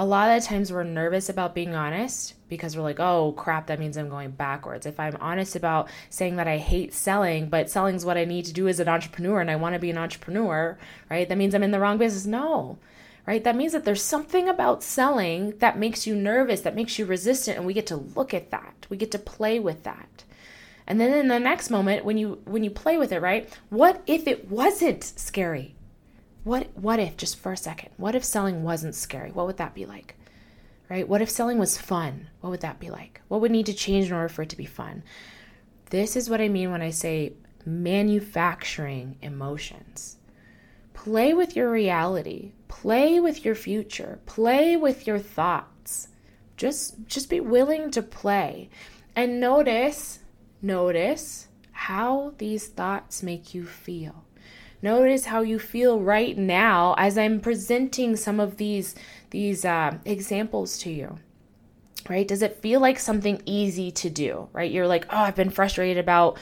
a 0.00 0.06
lot 0.06 0.34
of 0.34 0.42
times 0.42 0.72
we're 0.72 0.82
nervous 0.82 1.28
about 1.28 1.54
being 1.54 1.74
honest 1.74 2.32
because 2.48 2.74
we're 2.74 2.82
like, 2.82 2.98
oh 2.98 3.32
crap, 3.32 3.66
that 3.66 3.78
means 3.78 3.98
I'm 3.98 4.08
going 4.08 4.30
backwards. 4.30 4.86
If 4.86 4.98
I'm 4.98 5.18
honest 5.20 5.56
about 5.56 5.90
saying 6.08 6.36
that 6.36 6.48
I 6.48 6.56
hate 6.56 6.94
selling, 6.94 7.50
but 7.50 7.68
selling 7.68 7.96
is 7.96 8.04
what 8.06 8.16
I 8.16 8.24
need 8.24 8.46
to 8.46 8.54
do 8.54 8.66
as 8.66 8.80
an 8.80 8.88
entrepreneur 8.88 9.42
and 9.42 9.50
I 9.50 9.56
want 9.56 9.74
to 9.74 9.78
be 9.78 9.90
an 9.90 9.98
entrepreneur, 9.98 10.78
right? 11.10 11.28
That 11.28 11.36
means 11.36 11.54
I'm 11.54 11.62
in 11.62 11.70
the 11.70 11.78
wrong 11.78 11.98
business. 11.98 12.24
No, 12.24 12.78
right? 13.26 13.44
That 13.44 13.56
means 13.56 13.72
that 13.72 13.84
there's 13.84 14.00
something 14.02 14.48
about 14.48 14.82
selling 14.82 15.58
that 15.58 15.78
makes 15.78 16.06
you 16.06 16.14
nervous, 16.16 16.62
that 16.62 16.74
makes 16.74 16.98
you 16.98 17.04
resistant, 17.04 17.58
and 17.58 17.66
we 17.66 17.74
get 17.74 17.86
to 17.88 17.96
look 17.96 18.32
at 18.32 18.50
that. 18.50 18.86
We 18.88 18.96
get 18.96 19.10
to 19.10 19.18
play 19.18 19.58
with 19.58 19.82
that. 19.82 20.24
And 20.86 20.98
then 20.98 21.12
in 21.12 21.28
the 21.28 21.38
next 21.38 21.68
moment, 21.68 22.06
when 22.06 22.16
you 22.16 22.40
when 22.46 22.64
you 22.64 22.70
play 22.70 22.96
with 22.96 23.12
it, 23.12 23.20
right? 23.20 23.54
What 23.68 24.02
if 24.06 24.26
it 24.26 24.48
wasn't 24.48 25.04
scary? 25.04 25.74
What 26.42 26.76
what 26.76 26.98
if 26.98 27.16
just 27.16 27.38
for 27.38 27.52
a 27.52 27.56
second? 27.56 27.90
What 27.96 28.14
if 28.14 28.24
selling 28.24 28.62
wasn't 28.62 28.94
scary? 28.94 29.30
What 29.30 29.46
would 29.46 29.58
that 29.58 29.74
be 29.74 29.84
like? 29.84 30.16
Right? 30.88 31.08
What 31.08 31.22
if 31.22 31.30
selling 31.30 31.58
was 31.58 31.78
fun? 31.78 32.28
What 32.40 32.50
would 32.50 32.62
that 32.62 32.80
be 32.80 32.90
like? 32.90 33.20
What 33.28 33.40
would 33.40 33.50
need 33.50 33.66
to 33.66 33.74
change 33.74 34.06
in 34.06 34.12
order 34.12 34.28
for 34.28 34.42
it 34.42 34.48
to 34.50 34.56
be 34.56 34.64
fun? 34.64 35.02
This 35.90 36.16
is 36.16 36.30
what 36.30 36.40
I 36.40 36.48
mean 36.48 36.70
when 36.70 36.82
I 36.82 36.90
say 36.90 37.34
manufacturing 37.64 39.16
emotions. 39.22 40.16
Play 40.94 41.32
with 41.34 41.54
your 41.56 41.70
reality. 41.70 42.52
Play 42.68 43.20
with 43.20 43.44
your 43.44 43.54
future. 43.54 44.20
Play 44.26 44.76
with 44.76 45.06
your 45.06 45.18
thoughts. 45.18 46.08
Just 46.56 47.06
just 47.06 47.28
be 47.28 47.40
willing 47.40 47.90
to 47.90 48.02
play 48.02 48.70
and 49.14 49.40
notice 49.40 50.20
notice 50.62 51.48
how 51.72 52.34
these 52.38 52.68
thoughts 52.68 53.22
make 53.22 53.54
you 53.54 53.64
feel. 53.64 54.24
Notice 54.82 55.26
how 55.26 55.42
you 55.42 55.58
feel 55.58 56.00
right 56.00 56.36
now 56.36 56.94
as 56.96 57.18
I'm 57.18 57.40
presenting 57.40 58.16
some 58.16 58.40
of 58.40 58.56
these 58.56 58.94
these 59.30 59.64
uh, 59.64 59.98
examples 60.04 60.78
to 60.78 60.90
you. 60.90 61.18
Right? 62.08 62.26
Does 62.26 62.42
it 62.42 62.56
feel 62.62 62.80
like 62.80 62.98
something 62.98 63.42
easy 63.44 63.90
to 63.92 64.10
do? 64.10 64.48
Right? 64.52 64.70
You're 64.70 64.86
like, 64.86 65.06
oh, 65.10 65.18
I've 65.18 65.36
been 65.36 65.50
frustrated 65.50 65.98
about 65.98 66.38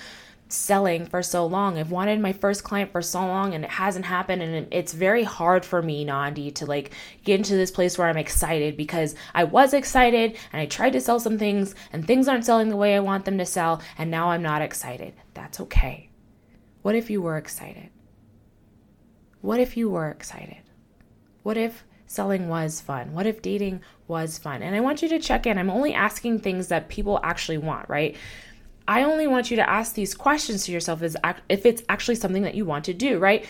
selling 0.51 1.05
for 1.05 1.23
so 1.23 1.45
long. 1.47 1.79
I've 1.79 1.91
wanted 1.91 2.21
my 2.21 2.33
first 2.33 2.65
client 2.65 2.93
for 2.93 3.03
so 3.03 3.21
long 3.21 3.55
and 3.55 3.65
it 3.65 3.71
hasn't 3.71 4.07
happened. 4.07 4.43
And 4.43 4.69
it's 4.73 4.93
very 4.93 5.25
hard 5.25 5.65
for 5.65 5.83
me, 5.83 6.05
Nandi, 6.05 6.51
to 6.53 6.67
like 6.67 6.93
get 7.25 7.39
into 7.39 7.55
this 7.55 7.71
place 7.71 7.99
where 7.99 8.09
I'm 8.09 8.17
excited 8.17 8.77
because 8.77 9.15
I 9.35 9.45
was 9.45 9.75
excited 9.75 10.37
and 10.53 10.63
I 10.63 10.67
tried 10.67 10.95
to 10.95 11.01
sell 11.01 11.21
some 11.21 11.39
things 11.39 11.75
and 11.93 12.07
things 12.07 12.29
aren't 12.29 12.47
selling 12.47 12.69
the 12.69 12.77
way 12.77 12.97
I 12.97 13.01
want 13.01 13.25
them 13.25 13.39
to 13.39 13.47
sell. 13.47 13.83
And 13.99 14.11
now 14.11 14.31
I'm 14.31 14.43
not 14.43 14.63
excited. 14.63 15.15
That's 15.35 15.61
okay. 15.61 16.09
What 16.83 16.95
if 16.95 17.11
you 17.11 17.21
were 17.21 17.37
excited? 17.37 17.91
What 19.41 19.61
if 19.61 19.77
you 19.77 19.89
were 19.91 20.11
excited? 20.11 20.63
What 21.43 21.57
if 21.57 21.85
selling 22.07 22.49
was 22.49 22.81
fun? 22.81 23.13
What 23.13 23.27
if 23.27 23.43
dating 23.43 23.83
was 24.07 24.39
fun? 24.39 24.63
And 24.63 24.75
I 24.75 24.81
want 24.81 25.03
you 25.03 25.09
to 25.11 25.19
check 25.19 25.47
in. 25.47 25.59
I'm 25.59 25.71
only 25.71 25.95
asking 25.95 26.41
things 26.41 26.69
that 26.69 26.89
people 26.89 27.21
actually 27.23 27.59
want, 27.59 27.89
right? 27.89 28.17
I 28.89 29.05
only 29.05 29.27
want 29.27 29.51
you 29.51 29.57
to 29.59 29.69
ask 29.69 29.95
these 29.95 30.15
questions 30.15 30.65
to 30.65 30.73
yourself 30.73 31.03
is 31.03 31.17
if 31.49 31.67
it's 31.67 31.83
actually 31.89 32.15
something 32.17 32.43
that 32.43 32.55
you 32.55 32.65
want 32.65 32.87
to 32.87 32.95
do, 32.95 33.19
right? 33.19 33.45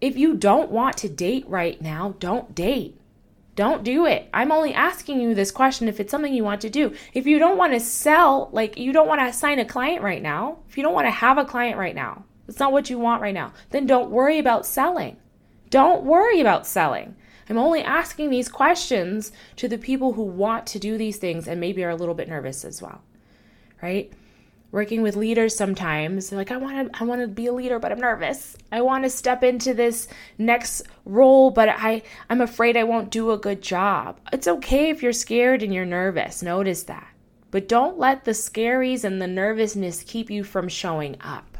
If 0.00 0.16
you 0.16 0.34
don't 0.34 0.70
want 0.70 0.98
to 0.98 1.08
date 1.08 1.48
right 1.48 1.80
now, 1.80 2.14
don't 2.18 2.54
date. 2.54 3.00
Don't 3.56 3.84
do 3.84 4.04
it. 4.04 4.28
I'm 4.34 4.52
only 4.52 4.74
asking 4.74 5.20
you 5.20 5.34
this 5.34 5.50
question 5.50 5.88
if 5.88 6.00
it's 6.00 6.10
something 6.10 6.34
you 6.34 6.44
want 6.44 6.60
to 6.62 6.70
do. 6.70 6.94
If 7.12 7.26
you 7.26 7.38
don't 7.38 7.56
want 7.56 7.72
to 7.72 7.80
sell, 7.80 8.50
like 8.52 8.76
you 8.76 8.92
don't 8.92 9.08
want 9.08 9.20
to 9.20 9.32
sign 9.32 9.58
a 9.58 9.64
client 9.64 10.02
right 10.02 10.20
now, 10.20 10.58
if 10.68 10.76
you 10.76 10.82
don't 10.82 10.92
want 10.92 11.06
to 11.06 11.12
have 11.12 11.38
a 11.38 11.44
client 11.44 11.78
right 11.78 11.94
now, 11.94 12.24
it's 12.46 12.58
not 12.58 12.72
what 12.72 12.90
you 12.90 12.98
want 12.98 13.22
right 13.22 13.32
now, 13.32 13.52
then 13.70 13.86
don't 13.86 14.10
worry 14.10 14.38
about 14.38 14.66
selling. 14.66 15.16
Don't 15.74 16.04
worry 16.04 16.40
about 16.40 16.68
selling. 16.68 17.16
I'm 17.50 17.58
only 17.58 17.82
asking 17.82 18.30
these 18.30 18.48
questions 18.48 19.32
to 19.56 19.66
the 19.66 19.76
people 19.76 20.12
who 20.12 20.22
want 20.22 20.68
to 20.68 20.78
do 20.78 20.96
these 20.96 21.16
things 21.16 21.48
and 21.48 21.58
maybe 21.58 21.82
are 21.82 21.90
a 21.90 21.96
little 21.96 22.14
bit 22.14 22.28
nervous 22.28 22.64
as 22.64 22.80
well. 22.80 23.02
Right? 23.82 24.12
Working 24.70 25.02
with 25.02 25.16
leaders 25.16 25.56
sometimes, 25.56 26.30
like 26.30 26.52
I 26.52 26.58
want 26.58 26.92
to 26.92 27.00
I 27.00 27.02
want 27.02 27.22
to 27.22 27.26
be 27.26 27.46
a 27.46 27.52
leader 27.52 27.80
but 27.80 27.90
I'm 27.90 27.98
nervous. 27.98 28.56
I 28.70 28.82
want 28.82 29.02
to 29.02 29.10
step 29.10 29.42
into 29.42 29.74
this 29.74 30.06
next 30.38 30.82
role 31.04 31.50
but 31.50 31.68
I 31.68 32.02
I'm 32.30 32.40
afraid 32.40 32.76
I 32.76 32.84
won't 32.84 33.10
do 33.10 33.32
a 33.32 33.36
good 33.36 33.60
job. 33.60 34.20
It's 34.32 34.46
okay 34.46 34.90
if 34.90 35.02
you're 35.02 35.12
scared 35.12 35.64
and 35.64 35.74
you're 35.74 35.84
nervous. 35.84 36.40
Notice 36.40 36.84
that. 36.84 37.08
But 37.50 37.66
don't 37.66 37.98
let 37.98 38.26
the 38.26 38.30
scaries 38.30 39.02
and 39.02 39.20
the 39.20 39.26
nervousness 39.26 40.04
keep 40.04 40.30
you 40.30 40.44
from 40.44 40.68
showing 40.68 41.16
up. 41.20 41.58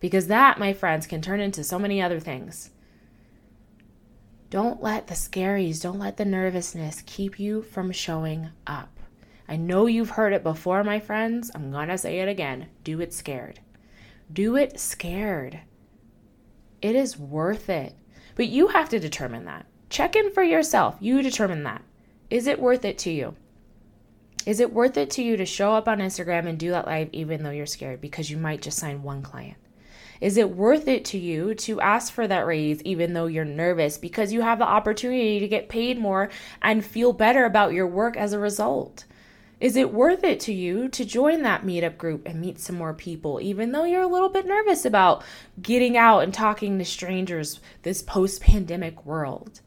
Because 0.00 0.28
that, 0.28 0.58
my 0.58 0.72
friends, 0.72 1.06
can 1.06 1.20
turn 1.20 1.40
into 1.40 1.62
so 1.62 1.78
many 1.78 2.00
other 2.00 2.18
things. 2.18 2.70
Don't 4.50 4.82
let 4.82 5.06
the 5.06 5.14
scaries, 5.14 5.80
don't 5.80 6.00
let 6.00 6.16
the 6.16 6.24
nervousness 6.24 7.04
keep 7.06 7.38
you 7.38 7.62
from 7.62 7.92
showing 7.92 8.50
up. 8.66 8.98
I 9.48 9.54
know 9.54 9.86
you've 9.86 10.10
heard 10.10 10.32
it 10.32 10.42
before, 10.42 10.82
my 10.82 10.98
friends. 10.98 11.52
I'm 11.54 11.70
going 11.70 11.88
to 11.88 11.96
say 11.96 12.18
it 12.18 12.28
again. 12.28 12.66
Do 12.82 13.00
it 13.00 13.14
scared. 13.14 13.60
Do 14.32 14.56
it 14.56 14.80
scared. 14.80 15.60
It 16.82 16.96
is 16.96 17.16
worth 17.16 17.68
it. 17.68 17.94
But 18.34 18.48
you 18.48 18.68
have 18.68 18.88
to 18.88 18.98
determine 18.98 19.44
that. 19.44 19.66
Check 19.88 20.16
in 20.16 20.32
for 20.32 20.42
yourself. 20.42 20.96
You 20.98 21.22
determine 21.22 21.62
that. 21.64 21.82
Is 22.28 22.48
it 22.48 22.60
worth 22.60 22.84
it 22.84 22.98
to 22.98 23.10
you? 23.10 23.36
Is 24.46 24.58
it 24.58 24.72
worth 24.72 24.96
it 24.96 25.10
to 25.10 25.22
you 25.22 25.36
to 25.36 25.46
show 25.46 25.74
up 25.74 25.86
on 25.86 25.98
Instagram 25.98 26.46
and 26.46 26.58
do 26.58 26.70
that 26.70 26.86
live 26.86 27.10
even 27.12 27.42
though 27.44 27.50
you're 27.50 27.66
scared 27.66 28.00
because 28.00 28.30
you 28.30 28.36
might 28.36 28.62
just 28.62 28.78
sign 28.78 29.02
one 29.02 29.22
client? 29.22 29.58
Is 30.20 30.36
it 30.36 30.50
worth 30.50 30.86
it 30.86 31.04
to 31.06 31.18
you 31.18 31.54
to 31.54 31.80
ask 31.80 32.12
for 32.12 32.28
that 32.28 32.46
raise 32.46 32.82
even 32.82 33.14
though 33.14 33.26
you're 33.26 33.44
nervous 33.44 33.96
because 33.96 34.32
you 34.32 34.42
have 34.42 34.58
the 34.58 34.68
opportunity 34.68 35.40
to 35.40 35.48
get 35.48 35.70
paid 35.70 35.98
more 35.98 36.28
and 36.60 36.84
feel 36.84 37.12
better 37.12 37.44
about 37.46 37.72
your 37.72 37.86
work 37.86 38.16
as 38.16 38.32
a 38.32 38.38
result? 38.38 39.04
Is 39.60 39.76
it 39.76 39.92
worth 39.92 40.24
it 40.24 40.40
to 40.40 40.54
you 40.54 40.88
to 40.88 41.04
join 41.04 41.42
that 41.42 41.64
meetup 41.64 41.98
group 41.98 42.26
and 42.26 42.40
meet 42.40 42.58
some 42.58 42.76
more 42.76 42.94
people, 42.94 43.40
even 43.42 43.72
though 43.72 43.84
you're 43.84 44.02
a 44.02 44.06
little 44.06 44.30
bit 44.30 44.46
nervous 44.46 44.86
about 44.86 45.22
getting 45.60 45.96
out 45.96 46.20
and 46.20 46.32
talking 46.32 46.78
to 46.78 46.84
strangers 46.84 47.60
this 47.82 48.00
post 48.02 48.40
pandemic 48.40 49.04
world? 49.04 49.60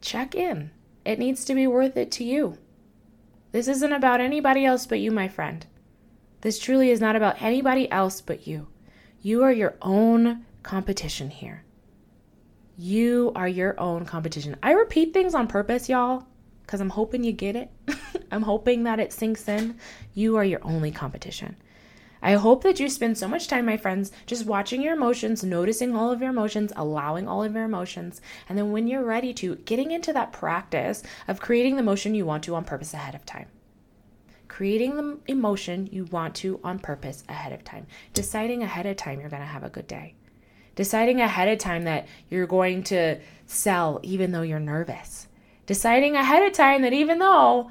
Check 0.00 0.34
in. 0.34 0.70
It 1.04 1.18
needs 1.18 1.44
to 1.44 1.54
be 1.54 1.66
worth 1.66 1.96
it 1.96 2.10
to 2.12 2.24
you. 2.24 2.58
This 3.52 3.68
isn't 3.68 3.92
about 3.92 4.20
anybody 4.20 4.64
else 4.64 4.86
but 4.86 5.00
you, 5.00 5.10
my 5.10 5.28
friend. 5.28 5.66
This 6.40 6.58
truly 6.58 6.90
is 6.90 7.00
not 7.00 7.16
about 7.16 7.40
anybody 7.42 7.90
else 7.90 8.20
but 8.20 8.46
you. 8.46 8.68
You 9.22 9.42
are 9.42 9.52
your 9.52 9.76
own 9.82 10.46
competition 10.62 11.28
here. 11.28 11.62
You 12.78 13.32
are 13.34 13.46
your 13.46 13.78
own 13.78 14.06
competition. 14.06 14.56
I 14.62 14.72
repeat 14.72 15.12
things 15.12 15.34
on 15.34 15.46
purpose, 15.46 15.90
y'all, 15.90 16.24
because 16.62 16.80
I'm 16.80 16.88
hoping 16.88 17.22
you 17.22 17.32
get 17.32 17.54
it. 17.54 17.70
I'm 18.30 18.40
hoping 18.40 18.84
that 18.84 18.98
it 18.98 19.12
sinks 19.12 19.46
in. 19.46 19.78
You 20.14 20.38
are 20.38 20.44
your 20.44 20.60
only 20.62 20.90
competition. 20.90 21.56
I 22.22 22.32
hope 22.32 22.62
that 22.62 22.80
you 22.80 22.88
spend 22.88 23.18
so 23.18 23.28
much 23.28 23.46
time, 23.46 23.66
my 23.66 23.76
friends, 23.76 24.10
just 24.24 24.46
watching 24.46 24.80
your 24.80 24.94
emotions, 24.94 25.44
noticing 25.44 25.94
all 25.94 26.10
of 26.10 26.22
your 26.22 26.30
emotions, 26.30 26.72
allowing 26.74 27.28
all 27.28 27.44
of 27.44 27.52
your 27.52 27.64
emotions, 27.64 28.22
and 28.48 28.56
then 28.56 28.72
when 28.72 28.86
you're 28.86 29.04
ready 29.04 29.34
to, 29.34 29.56
getting 29.56 29.90
into 29.90 30.14
that 30.14 30.32
practice 30.32 31.02
of 31.28 31.40
creating 31.40 31.76
the 31.76 31.82
motion 31.82 32.14
you 32.14 32.24
want 32.24 32.42
to 32.44 32.54
on 32.54 32.64
purpose 32.64 32.94
ahead 32.94 33.14
of 33.14 33.26
time 33.26 33.48
creating 34.50 34.96
the 34.96 35.16
emotion 35.28 35.88
you 35.92 36.04
want 36.06 36.34
to 36.34 36.58
on 36.64 36.76
purpose 36.76 37.22
ahead 37.28 37.52
of 37.52 37.62
time, 37.62 37.86
deciding 38.12 38.64
ahead 38.64 38.84
of 38.84 38.96
time 38.96 39.20
you're 39.20 39.30
going 39.30 39.40
to 39.40 39.46
have 39.46 39.62
a 39.62 39.70
good 39.70 39.86
day, 39.86 40.12
deciding 40.74 41.20
ahead 41.20 41.46
of 41.46 41.56
time 41.56 41.84
that 41.84 42.08
you're 42.28 42.48
going 42.48 42.82
to 42.82 43.16
sell 43.46 44.00
even 44.02 44.32
though 44.32 44.42
you're 44.42 44.58
nervous, 44.58 45.28
deciding 45.66 46.16
ahead 46.16 46.42
of 46.42 46.52
time 46.52 46.82
that 46.82 46.92
even 46.92 47.20
though 47.20 47.70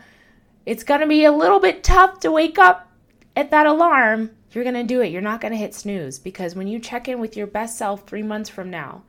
it's 0.65 0.86
going 0.86 1.02
to 1.02 1.06
be 1.06 1.26
a 1.26 1.32
little 1.34 1.60
bit 1.60 1.84
tough 1.84 2.22
to 2.22 2.32
wake 2.32 2.58
up 2.58 2.89
at 3.36 3.52
that 3.52 3.65
alarm, 3.65 4.32
you're 4.54 4.63
going 4.63 4.74
to 4.74 4.84
do 4.84 5.02
it. 5.02 5.12
You're 5.12 5.22
not 5.22 5.42
going 5.42 5.52
to 5.52 5.58
hit 5.58 5.76
snooze 5.76 6.18
because 6.18 6.56
when 6.56 6.70
you 6.70 6.80
check 6.80 7.10
in 7.10 7.20
with 7.20 7.36
your 7.36 7.46
best 7.46 7.78
self 7.78 8.08
three 8.08 8.24
months 8.24 8.50
from 8.50 8.70
now, 8.70 9.04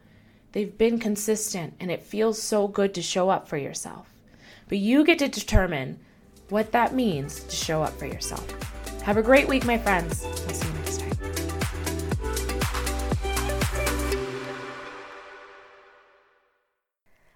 they've 0.52 0.76
been 0.76 0.98
consistent 0.98 1.74
and 1.78 1.88
it 1.88 2.02
feels 2.02 2.42
so 2.42 2.66
good 2.66 2.94
to 2.94 3.00
show 3.00 3.30
up 3.30 3.46
for 3.46 3.56
yourself. 3.56 4.12
But 4.68 4.78
you 4.78 5.04
get 5.04 5.20
to 5.20 5.28
determine 5.28 6.00
what 6.50 6.72
that 6.72 6.94
means 6.94 7.44
to 7.44 7.54
show 7.54 7.82
up 7.82 7.98
for 7.98 8.06
yourself. 8.06 8.46
Have 9.02 9.16
a 9.16 9.22
great 9.22 9.48
week, 9.48 9.64
my 9.64 9.78
friends. 9.78 10.24
I'll 10.24 10.54
see 10.54 10.66
you 10.66 10.74
next 10.74 11.00
time. 11.00 11.10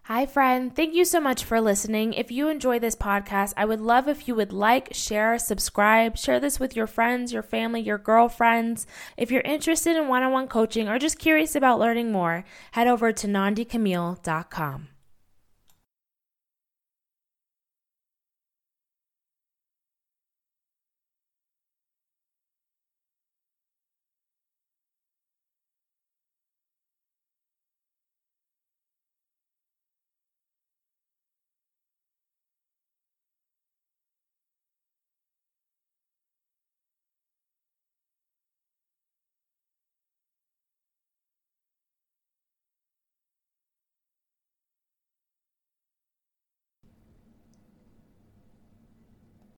Hi, 0.04 0.26
friend. 0.26 0.76
Thank 0.76 0.94
you 0.94 1.06
so 1.06 1.18
much 1.18 1.44
for 1.44 1.62
listening. 1.62 2.12
If 2.12 2.30
you 2.30 2.48
enjoy 2.48 2.78
this 2.78 2.94
podcast, 2.94 3.54
I 3.56 3.64
would 3.64 3.80
love 3.80 4.06
if 4.06 4.28
you 4.28 4.34
would 4.34 4.52
like, 4.52 4.92
share, 4.92 5.38
subscribe, 5.38 6.18
share 6.18 6.38
this 6.38 6.60
with 6.60 6.76
your 6.76 6.86
friends, 6.86 7.32
your 7.32 7.42
family, 7.42 7.80
your 7.80 7.98
girlfriends. 7.98 8.86
If 9.16 9.30
you're 9.30 9.40
interested 9.40 9.96
in 9.96 10.08
one 10.08 10.22
on 10.22 10.30
one 10.30 10.46
coaching 10.46 10.88
or 10.88 10.98
just 10.98 11.18
curious 11.18 11.56
about 11.56 11.80
learning 11.80 12.12
more, 12.12 12.44
head 12.72 12.86
over 12.86 13.12
to 13.12 13.26
nandicamille.com. 13.26 14.88